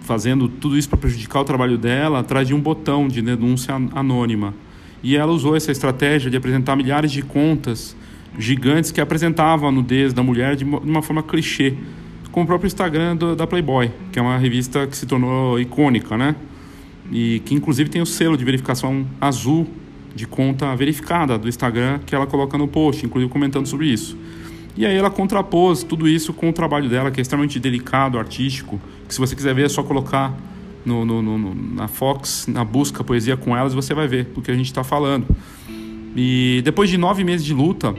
[0.00, 4.54] fazendo tudo isso para prejudicar o trabalho dela atrás de um botão de denúncia anônima.
[5.02, 7.94] E ela usou essa estratégia de apresentar milhares de contas
[8.38, 11.74] gigantes que apresentavam a nudez da mulher de uma forma clichê,
[12.32, 16.16] como o próprio Instagram do, da Playboy, que é uma revista que se tornou icônica,
[16.16, 16.34] né?
[17.10, 19.66] E que inclusive tem o selo de verificação azul
[20.14, 24.16] de conta verificada do Instagram que ela coloca no post, inclusive comentando sobre isso.
[24.76, 28.80] E aí ela contrapôs tudo isso com o trabalho dela, que é extremamente delicado, artístico,
[29.06, 30.36] que se você quiser ver é só colocar
[30.84, 34.50] no, no, no, na Fox, na busca Poesia com Elas, você vai ver do que
[34.50, 35.26] a gente está falando.
[36.16, 37.94] E depois de nove meses de luta,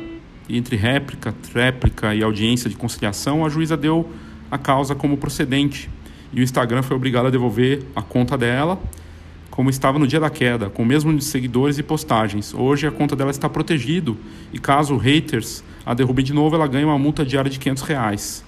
[0.49, 4.09] entre réplica, tréplica e audiência de conciliação, a juíza deu
[4.51, 5.89] a causa como procedente.
[6.33, 8.79] E o Instagram foi obrigado a devolver a conta dela
[9.55, 12.53] como estava no dia da queda, com o mesmo de seguidores e postagens.
[12.53, 14.17] Hoje a conta dela está protegido
[14.51, 18.45] e caso haters a derrubem de novo, ela ganha uma multa diária de 500 reais.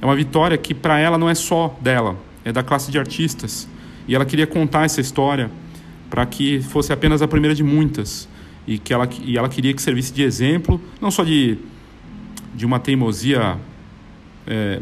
[0.00, 3.68] É uma vitória que para ela não é só dela, é da classe de artistas.
[4.08, 5.50] E ela queria contar essa história
[6.08, 8.26] para que fosse apenas a primeira de muitas
[8.66, 11.58] e que ela, e ela queria que servisse de exemplo, não só de,
[12.54, 13.58] de uma teimosia
[14.46, 14.80] é,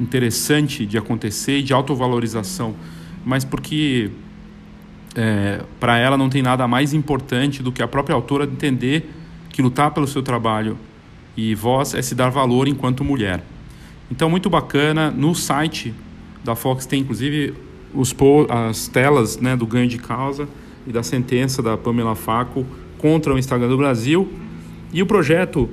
[0.00, 2.74] interessante de acontecer e de autovalorização,
[3.24, 4.10] mas porque
[5.14, 9.10] é, para ela não tem nada mais importante do que a própria autora entender
[9.50, 10.78] que lutar pelo seu trabalho
[11.36, 13.44] e voz é se dar valor enquanto mulher.
[14.10, 15.10] Então, muito bacana.
[15.10, 15.94] No site
[16.44, 17.54] da Fox tem inclusive
[17.94, 18.14] os,
[18.48, 20.48] as telas né, do ganho de causa
[20.86, 22.66] e da sentença da Pamela Faco
[22.98, 24.30] contra o Instagram do Brasil.
[24.92, 25.68] E o projeto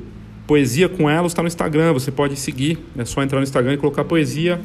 [0.50, 2.80] Poesia com Elos está no Instagram, você pode seguir.
[2.98, 4.60] É só entrar no Instagram e colocar Poesia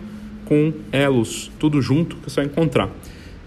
[0.47, 2.89] com Elos, tudo junto, que você vai encontrar.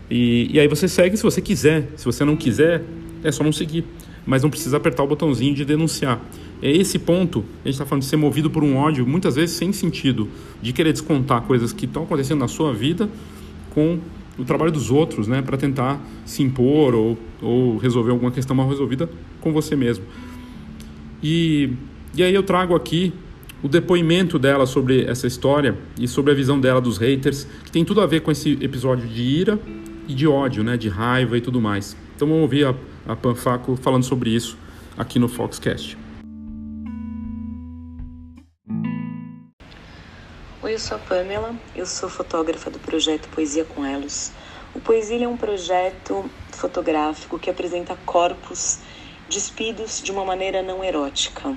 [0.07, 1.89] E, e aí você segue se você quiser.
[1.95, 2.83] Se você não quiser,
[3.23, 3.85] é só não seguir.
[4.23, 6.21] Mas não precisa apertar o botãozinho de denunciar.
[6.61, 9.55] É esse ponto, a gente está falando de ser movido por um ódio, muitas vezes
[9.55, 10.29] sem sentido,
[10.61, 13.09] de querer descontar coisas que estão acontecendo na sua vida
[13.71, 13.97] com
[14.37, 18.69] o trabalho dos outros, né, para tentar se impor ou, ou resolver alguma questão mal
[18.69, 19.09] resolvida
[19.41, 20.05] com você mesmo.
[21.23, 21.71] E,
[22.17, 23.13] e aí eu trago aqui
[23.61, 27.85] o depoimento dela sobre essa história e sobre a visão dela dos haters, que tem
[27.85, 29.59] tudo a ver com esse episódio de ira
[30.07, 31.95] e de ódio, né, de raiva e tudo mais.
[32.15, 32.73] Então vamos ouvir a,
[33.07, 34.57] a Panfaco falando sobre isso
[34.97, 35.95] aqui no Foxcast.
[40.63, 44.31] Oi, eu sou a Pamela, eu sou fotógrafa do projeto Poesia com Elos.
[44.73, 48.79] O Poesia é um projeto fotográfico que apresenta corpos
[49.29, 51.55] despidos de uma maneira não erótica.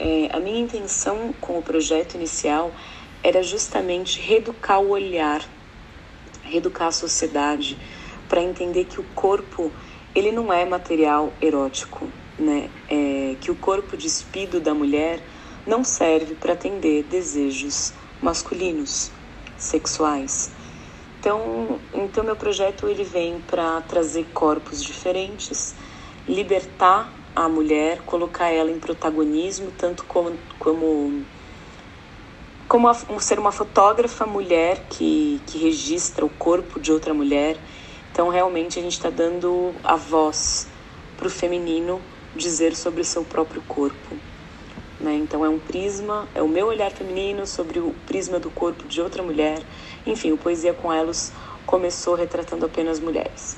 [0.00, 2.74] É, a minha intenção com o projeto inicial
[3.22, 5.46] era justamente reeducar o olhar
[6.50, 7.78] reeducar a sociedade
[8.28, 9.72] para entender que o corpo
[10.14, 12.70] ele não é material erótico, né?
[12.88, 15.22] É, que o corpo despido da mulher
[15.64, 19.12] não serve para atender desejos masculinos,
[19.56, 20.52] sexuais.
[21.18, 25.76] Então, então meu projeto ele vem para trazer corpos diferentes,
[26.26, 31.24] libertar a mulher, colocar ela em protagonismo, tanto como, como
[32.70, 37.56] como a, ser uma fotógrafa mulher que, que registra o corpo de outra mulher.
[38.12, 40.68] Então, realmente, a gente está dando a voz
[41.16, 42.00] para o feminino
[42.36, 44.16] dizer sobre o seu próprio corpo.
[45.00, 45.14] Né?
[45.14, 49.00] Então, é um prisma, é o meu olhar feminino sobre o prisma do corpo de
[49.00, 49.60] outra mulher.
[50.06, 51.32] Enfim, o Poesia com Elos
[51.66, 53.56] começou retratando apenas mulheres.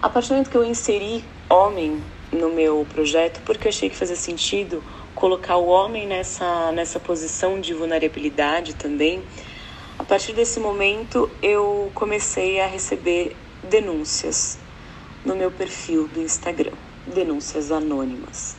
[0.00, 2.02] A partir do momento que eu inseri homem
[2.32, 4.82] no meu projeto porque eu achei que fazia sentido
[5.14, 9.22] colocar o homem nessa, nessa posição de vulnerabilidade também.
[9.98, 14.58] A partir desse momento, eu comecei a receber denúncias
[15.24, 16.72] no meu perfil do Instagram,
[17.06, 18.56] denúncias anônimas.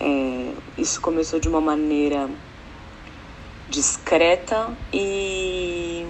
[0.00, 2.28] É, isso começou de uma maneira
[3.68, 6.04] discreta e,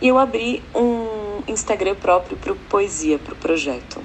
[0.00, 4.00] eu abri um Instagram próprio para poesia, para o projeto.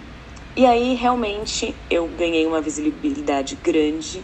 [0.56, 4.24] E aí realmente eu ganhei uma visibilidade grande.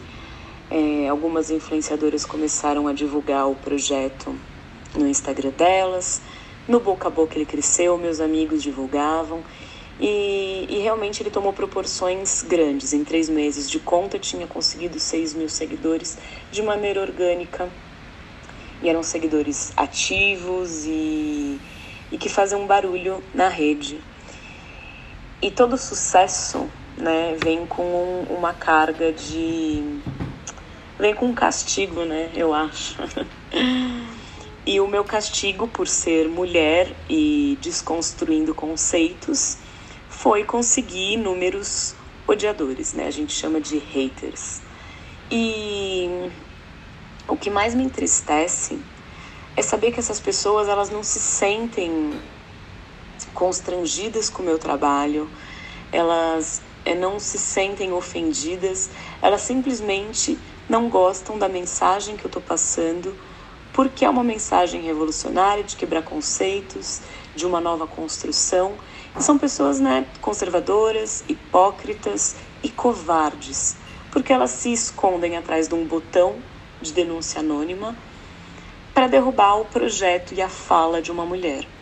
[0.69, 4.35] É, algumas influenciadoras começaram a divulgar o projeto
[4.95, 6.21] no Instagram delas.
[6.67, 9.43] No boca a boca ele cresceu, meus amigos divulgavam.
[9.99, 12.91] E, e, realmente ele tomou proporções grandes.
[12.91, 16.17] Em três meses de conta, tinha conseguido 6 mil seguidores
[16.51, 17.69] de maneira orgânica.
[18.81, 21.59] E eram seguidores ativos e,
[22.11, 24.01] e que fazem um barulho na rede.
[25.45, 26.67] E todo sucesso
[26.97, 30.01] né, vem com um, uma carga de.
[30.97, 32.31] vem com um castigo, né?
[32.33, 32.95] Eu acho.
[34.65, 39.59] e o meu castigo por ser mulher e desconstruindo conceitos
[40.09, 41.93] foi conseguir números
[42.27, 43.05] odiadores, né?
[43.05, 44.63] A gente chama de haters.
[45.29, 46.09] E
[47.27, 48.79] o que mais me entristece
[49.55, 52.19] é saber que essas pessoas elas não se sentem
[53.35, 55.29] constrangidas com o meu trabalho,
[55.91, 58.89] elas é, não se sentem ofendidas,
[59.21, 63.15] elas simplesmente não gostam da mensagem que eu estou passando,
[63.73, 67.01] porque é uma mensagem revolucionária de quebrar conceitos,
[67.35, 68.73] de uma nova construção.
[69.19, 73.75] São pessoas né, conservadoras, hipócritas e covardes,
[74.11, 76.37] porque elas se escondem atrás de um botão
[76.81, 77.95] de denúncia anônima
[78.93, 81.74] para derrubar o projeto e a fala de uma mulher.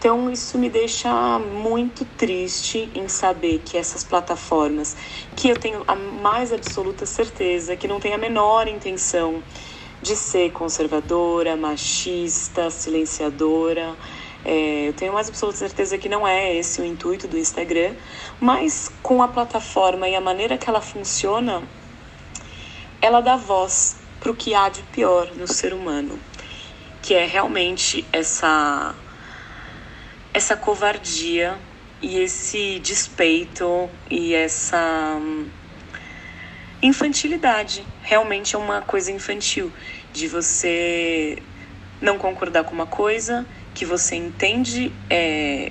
[0.00, 4.96] Então isso me deixa muito triste em saber que essas plataformas,
[5.36, 9.44] que eu tenho a mais absoluta certeza que não tem a menor intenção
[10.00, 13.94] de ser conservadora, machista, silenciadora,
[14.42, 17.94] é, eu tenho mais absoluta certeza que não é esse o intuito do Instagram,
[18.40, 21.62] mas com a plataforma e a maneira que ela funciona,
[23.02, 26.18] ela dá voz para o que há de pior no ser humano,
[27.02, 28.94] que é realmente essa
[30.32, 31.58] essa covardia
[32.00, 35.48] e esse despeito e essa hum,
[36.82, 37.84] infantilidade.
[38.02, 39.72] Realmente é uma coisa infantil
[40.12, 41.42] de você
[42.00, 45.70] não concordar com uma coisa que você entende é,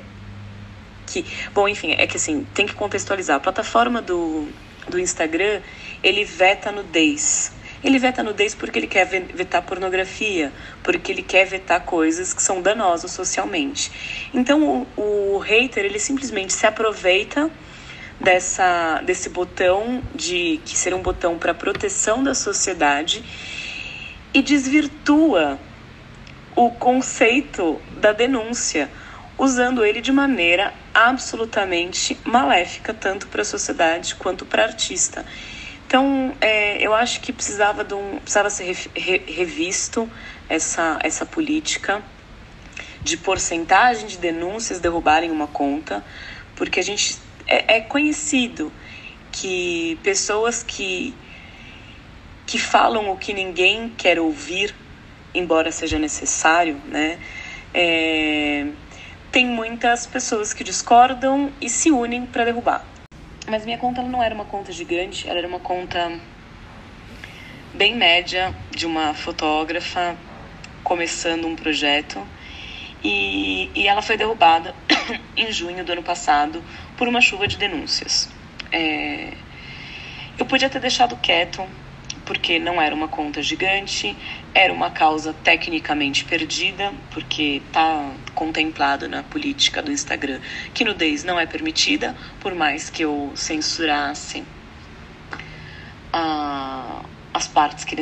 [1.08, 4.48] que bom enfim é que assim tem que contextualizar a plataforma do,
[4.88, 5.62] do Instagram
[6.04, 7.52] ele veta nudez
[7.84, 10.52] ele veta nudez porque ele quer vetar pornografia,
[10.84, 14.30] porque ele quer vetar coisas que são danosas socialmente.
[14.34, 17.50] Então o, o hater ele simplesmente se aproveita
[18.20, 23.24] dessa desse botão de que seria um botão para proteção da sociedade
[24.34, 25.58] e desvirtua
[26.56, 28.92] o conceito da denúncia,
[29.38, 35.26] usando ele de maneira absolutamente maléfica tanto para a sociedade quanto para artista.
[35.90, 40.08] Então, é, eu acho que precisava, de um, precisava ser re, revisto
[40.48, 42.04] essa, essa política
[43.02, 46.06] de porcentagem de denúncias derrubarem uma conta,
[46.56, 47.18] porque a gente
[47.48, 48.72] é, é conhecido
[49.32, 51.16] que pessoas que,
[52.46, 54.76] que falam o que ninguém quer ouvir,
[55.34, 57.20] embora seja necessário, né?
[57.74, 58.68] É,
[59.32, 62.86] tem muitas pessoas que discordam e se unem para derrubar.
[63.50, 66.20] Mas minha conta não era uma conta gigante, ela era uma conta
[67.74, 70.16] bem média de uma fotógrafa
[70.84, 72.22] começando um projeto.
[73.04, 74.76] E, e ela foi derrubada
[75.36, 76.64] em junho do ano passado
[76.96, 78.30] por uma chuva de denúncias.
[78.72, 79.34] É,
[80.38, 81.68] eu podia ter deixado quieto,
[82.30, 84.16] porque não era uma conta gigante,
[84.54, 90.40] era uma causa tecnicamente perdida, porque está contemplado na política do Instagram
[90.72, 94.44] que nudez não é permitida, por mais que eu censurasse
[96.14, 97.02] ah,
[97.34, 97.96] as partes que,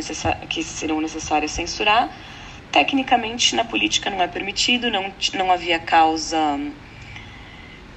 [0.49, 2.09] que serão necessárias censurar.
[2.69, 6.59] Tecnicamente, na política não é permitido, não, não havia causa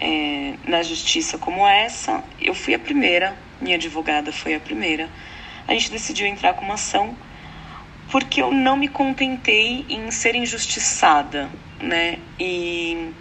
[0.01, 2.22] é, na justiça como essa.
[2.41, 5.11] Eu fui a primeira, minha advogada foi a primeira
[5.66, 7.16] a gente decidiu entrar com uma ação
[8.11, 11.48] porque eu não me contentei em ser injustiçada,
[11.80, 12.18] né?
[12.38, 13.12] E,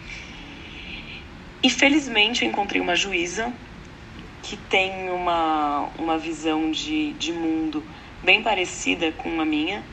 [1.61, 3.53] e felizmente eu encontrei uma juíza
[4.41, 7.83] que tem uma, uma visão de, de mundo
[8.23, 9.83] bem parecida com a minha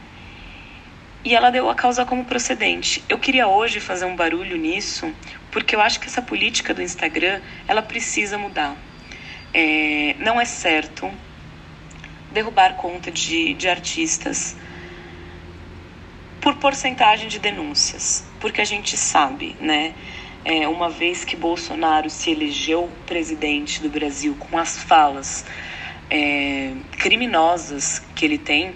[1.23, 3.05] e ela deu a causa como procedente.
[3.09, 5.13] Eu queria hoje fazer um barulho nisso
[5.51, 8.77] porque eu acho que essa política do Instagram ela precisa mudar.
[9.53, 11.11] É, não é certo
[12.37, 14.55] derrubar conta de, de artistas
[16.39, 19.95] por porcentagem de denúncias, porque a gente sabe, né?
[20.45, 25.47] É, uma vez que Bolsonaro se elegeu presidente do Brasil com as falas
[26.11, 28.75] é, criminosas que ele tem,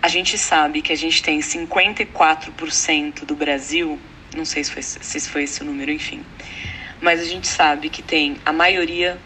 [0.00, 3.98] a gente sabe que a gente tem 54% do Brasil,
[4.36, 6.24] não sei se foi, se foi esse o número, enfim,
[7.00, 9.18] mas a gente sabe que tem a maioria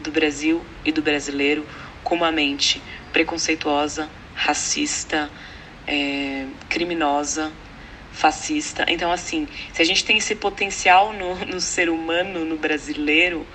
[0.00, 1.66] do Brasil e do brasileiro
[2.08, 2.82] com uma mente
[3.12, 5.30] preconceituosa, racista,
[5.86, 7.52] é, criminosa,
[8.10, 8.86] fascista.
[8.88, 13.46] Então, assim, se a gente tem esse potencial no, no ser humano, no brasileiro,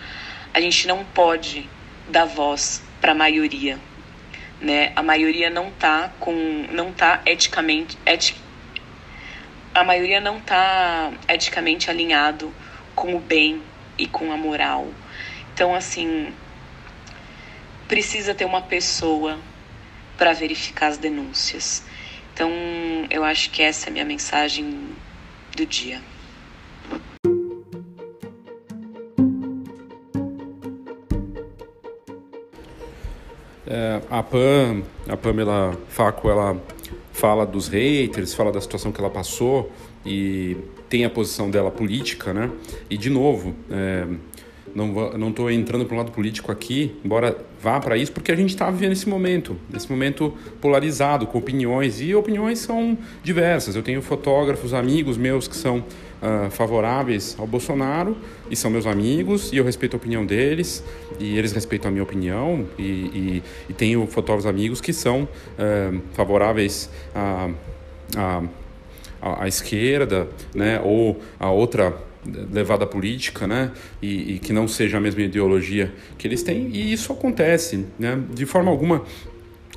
[0.53, 1.67] a gente não pode
[2.07, 3.79] dar voz para a maioria,
[4.61, 4.93] né?
[4.95, 8.37] A maioria não tá com, não tá eticamente, etic,
[9.73, 12.53] a maioria não tá eticamente alinhado
[12.95, 13.63] com o bem
[13.97, 14.87] e com a moral.
[15.53, 16.31] Então, assim,
[17.87, 19.39] precisa ter uma pessoa
[20.17, 21.83] para verificar as denúncias.
[22.33, 22.49] Então,
[23.09, 24.89] eu acho que essa é a minha mensagem
[25.55, 26.01] do dia.
[33.65, 36.61] É, a Pam, a Pamela Faco, ela
[37.11, 39.71] fala dos haters, fala da situação que ela passou
[40.05, 40.57] e
[40.89, 42.51] tem a posição dela política, né?
[42.89, 44.05] E de novo, é,
[44.75, 48.49] não estou entrando para o lado político aqui, embora vá para isso, porque a gente
[48.49, 53.75] está vivendo esse momento, esse momento polarizado, com opiniões, e opiniões são diversas.
[53.75, 58.17] Eu tenho fotógrafos, amigos meus que são uh, favoráveis ao Bolsonaro,
[58.49, 60.83] e são meus amigos, e eu respeito a opinião deles,
[61.19, 66.01] e eles respeitam a minha opinião, e, e, e tenho fotógrafos amigos que são uh,
[66.13, 67.49] favoráveis a,
[68.17, 68.43] a,
[69.21, 71.95] a, a esquerda, né, ou a outra
[72.51, 73.71] levada política, né?
[74.01, 76.69] E, e, que não seja a mesma ideologia que eles têm.
[76.73, 78.19] E isso acontece, né?
[78.33, 79.03] De forma alguma.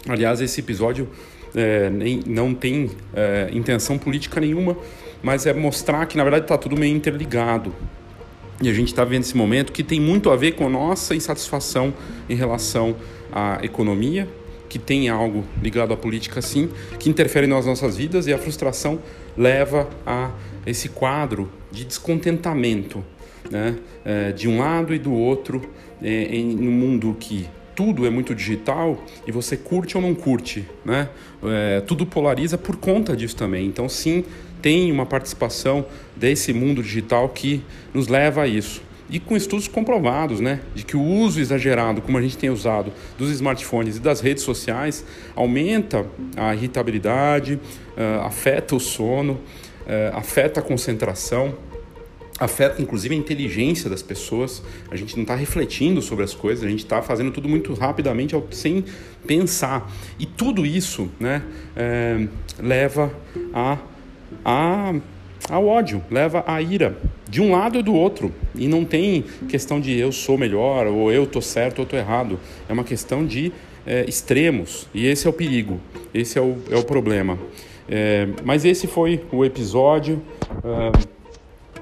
[0.08, 1.08] Aliás, esse episódio
[1.54, 4.76] é, nem, não tem é, intenção política nenhuma,
[5.22, 7.74] mas é mostrar que na verdade está tudo meio interligado.
[8.62, 11.14] E a gente está vendo esse momento que tem muito a ver com a nossa
[11.14, 11.92] insatisfação
[12.28, 12.96] em relação
[13.32, 14.28] à economia,
[14.68, 18.98] que tem algo ligado à política sim, que interfere nas nossas vidas e a frustração
[19.36, 20.30] leva a
[20.66, 23.04] esse quadro de descontentamento,
[23.50, 23.76] né?
[24.02, 25.60] É, de um lado e do outro,
[26.02, 30.64] é, em um mundo que tudo é muito digital e você curte ou não curte,
[30.82, 31.10] né?
[31.44, 33.66] É, tudo polariza por conta disso também.
[33.66, 34.24] Então, sim,
[34.62, 35.84] tem uma participação
[36.16, 37.62] desse mundo digital que
[37.92, 38.80] nos leva a isso.
[39.10, 42.92] E com estudos comprovados, né, de que o uso exagerado, como a gente tem usado,
[43.16, 45.04] dos smartphones e das redes sociais,
[45.36, 46.04] aumenta
[46.36, 47.54] a irritabilidade,
[47.96, 49.38] uh, afeta o sono,
[49.86, 51.54] é, afeta a concentração,
[52.38, 54.62] afeta inclusive a inteligência das pessoas.
[54.90, 58.34] A gente não está refletindo sobre as coisas, a gente está fazendo tudo muito rapidamente,
[58.50, 58.84] sem
[59.26, 59.90] pensar.
[60.18, 61.42] E tudo isso né,
[61.74, 62.26] é,
[62.58, 63.12] leva
[63.52, 63.78] a,
[64.44, 64.94] a,
[65.48, 68.32] ao ódio, leva à ira, de um lado e do outro.
[68.54, 72.38] E não tem questão de eu sou melhor, ou eu estou certo ou estou errado.
[72.68, 73.52] É uma questão de
[73.86, 74.88] é, extremos.
[74.92, 75.80] E esse é o perigo,
[76.12, 77.38] esse é o, é o problema.
[77.88, 80.20] É, mas esse foi o episódio
[80.50, 81.15] uh,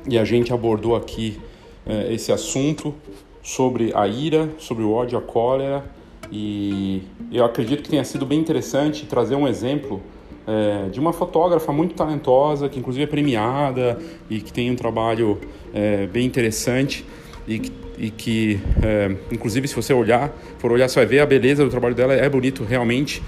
[0.08, 1.38] e a gente abordou aqui
[1.86, 2.94] uh, esse assunto
[3.42, 5.84] sobre a ira, sobre o ódio, a cólera
[6.32, 10.02] e eu acredito que tenha sido bem interessante trazer um exemplo
[10.46, 13.98] é, de uma fotógrafa muito talentosa, que inclusive é premiada
[14.28, 15.40] e que tem um trabalho
[15.72, 17.04] é, bem interessante
[17.46, 21.26] e que, e que é, inclusive se você olhar, for olhar, você vai ver a
[21.26, 23.22] beleza do trabalho dela, é bonito realmente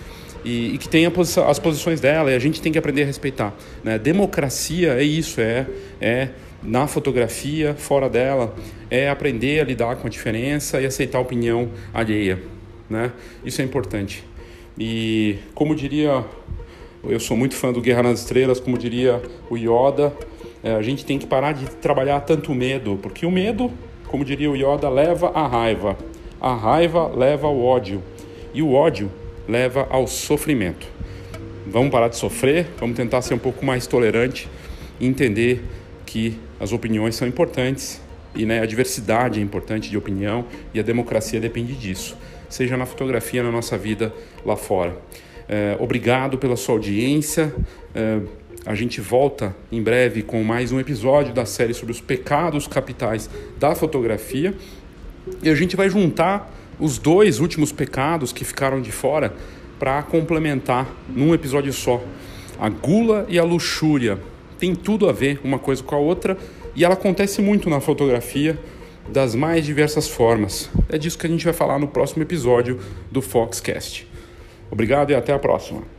[0.44, 3.06] e, e que tem posição, as posições dela e a gente tem que aprender a
[3.06, 3.54] respeitar.
[3.82, 3.98] Né?
[3.98, 5.66] Democracia é isso, é,
[6.00, 6.28] é
[6.62, 8.54] na fotografia, fora dela,
[8.90, 12.38] é aprender a lidar com a diferença e aceitar a opinião alheia.
[12.88, 13.12] Né?
[13.44, 14.24] Isso é importante.
[14.78, 16.24] E como diria,
[17.04, 20.12] eu sou muito fã do Guerra nas Estrelas, como diria o Yoda,
[20.62, 23.70] é, a gente tem que parar de trabalhar tanto medo, porque o medo,
[24.08, 25.96] como diria o Yoda, leva à raiva.
[26.40, 28.02] A raiva leva ao ódio.
[28.52, 29.10] E o ódio
[29.48, 30.86] leva ao sofrimento.
[31.66, 34.48] Vamos parar de sofrer, vamos tentar ser um pouco mais tolerante
[35.00, 35.62] e entender
[36.04, 38.00] que as opiniões são importantes
[38.34, 42.16] e né, a diversidade é importante de opinião e a democracia depende disso,
[42.48, 44.12] seja na fotografia, na nossa vida
[44.44, 44.96] lá fora.
[45.48, 47.54] É, obrigado pela sua audiência.
[47.94, 48.20] É,
[48.64, 53.30] a gente volta em breve com mais um episódio da série sobre os pecados capitais
[53.58, 54.54] da fotografia
[55.42, 59.32] e a gente vai juntar os dois últimos pecados que ficaram de fora
[59.78, 62.02] para complementar num episódio só.
[62.58, 64.18] A gula e a luxúria
[64.58, 66.36] tem tudo a ver uma coisa com a outra
[66.74, 68.58] e ela acontece muito na fotografia
[69.08, 70.68] das mais diversas formas.
[70.88, 72.78] É disso que a gente vai falar no próximo episódio
[73.10, 74.06] do Foxcast.
[74.70, 75.95] Obrigado e até a próxima.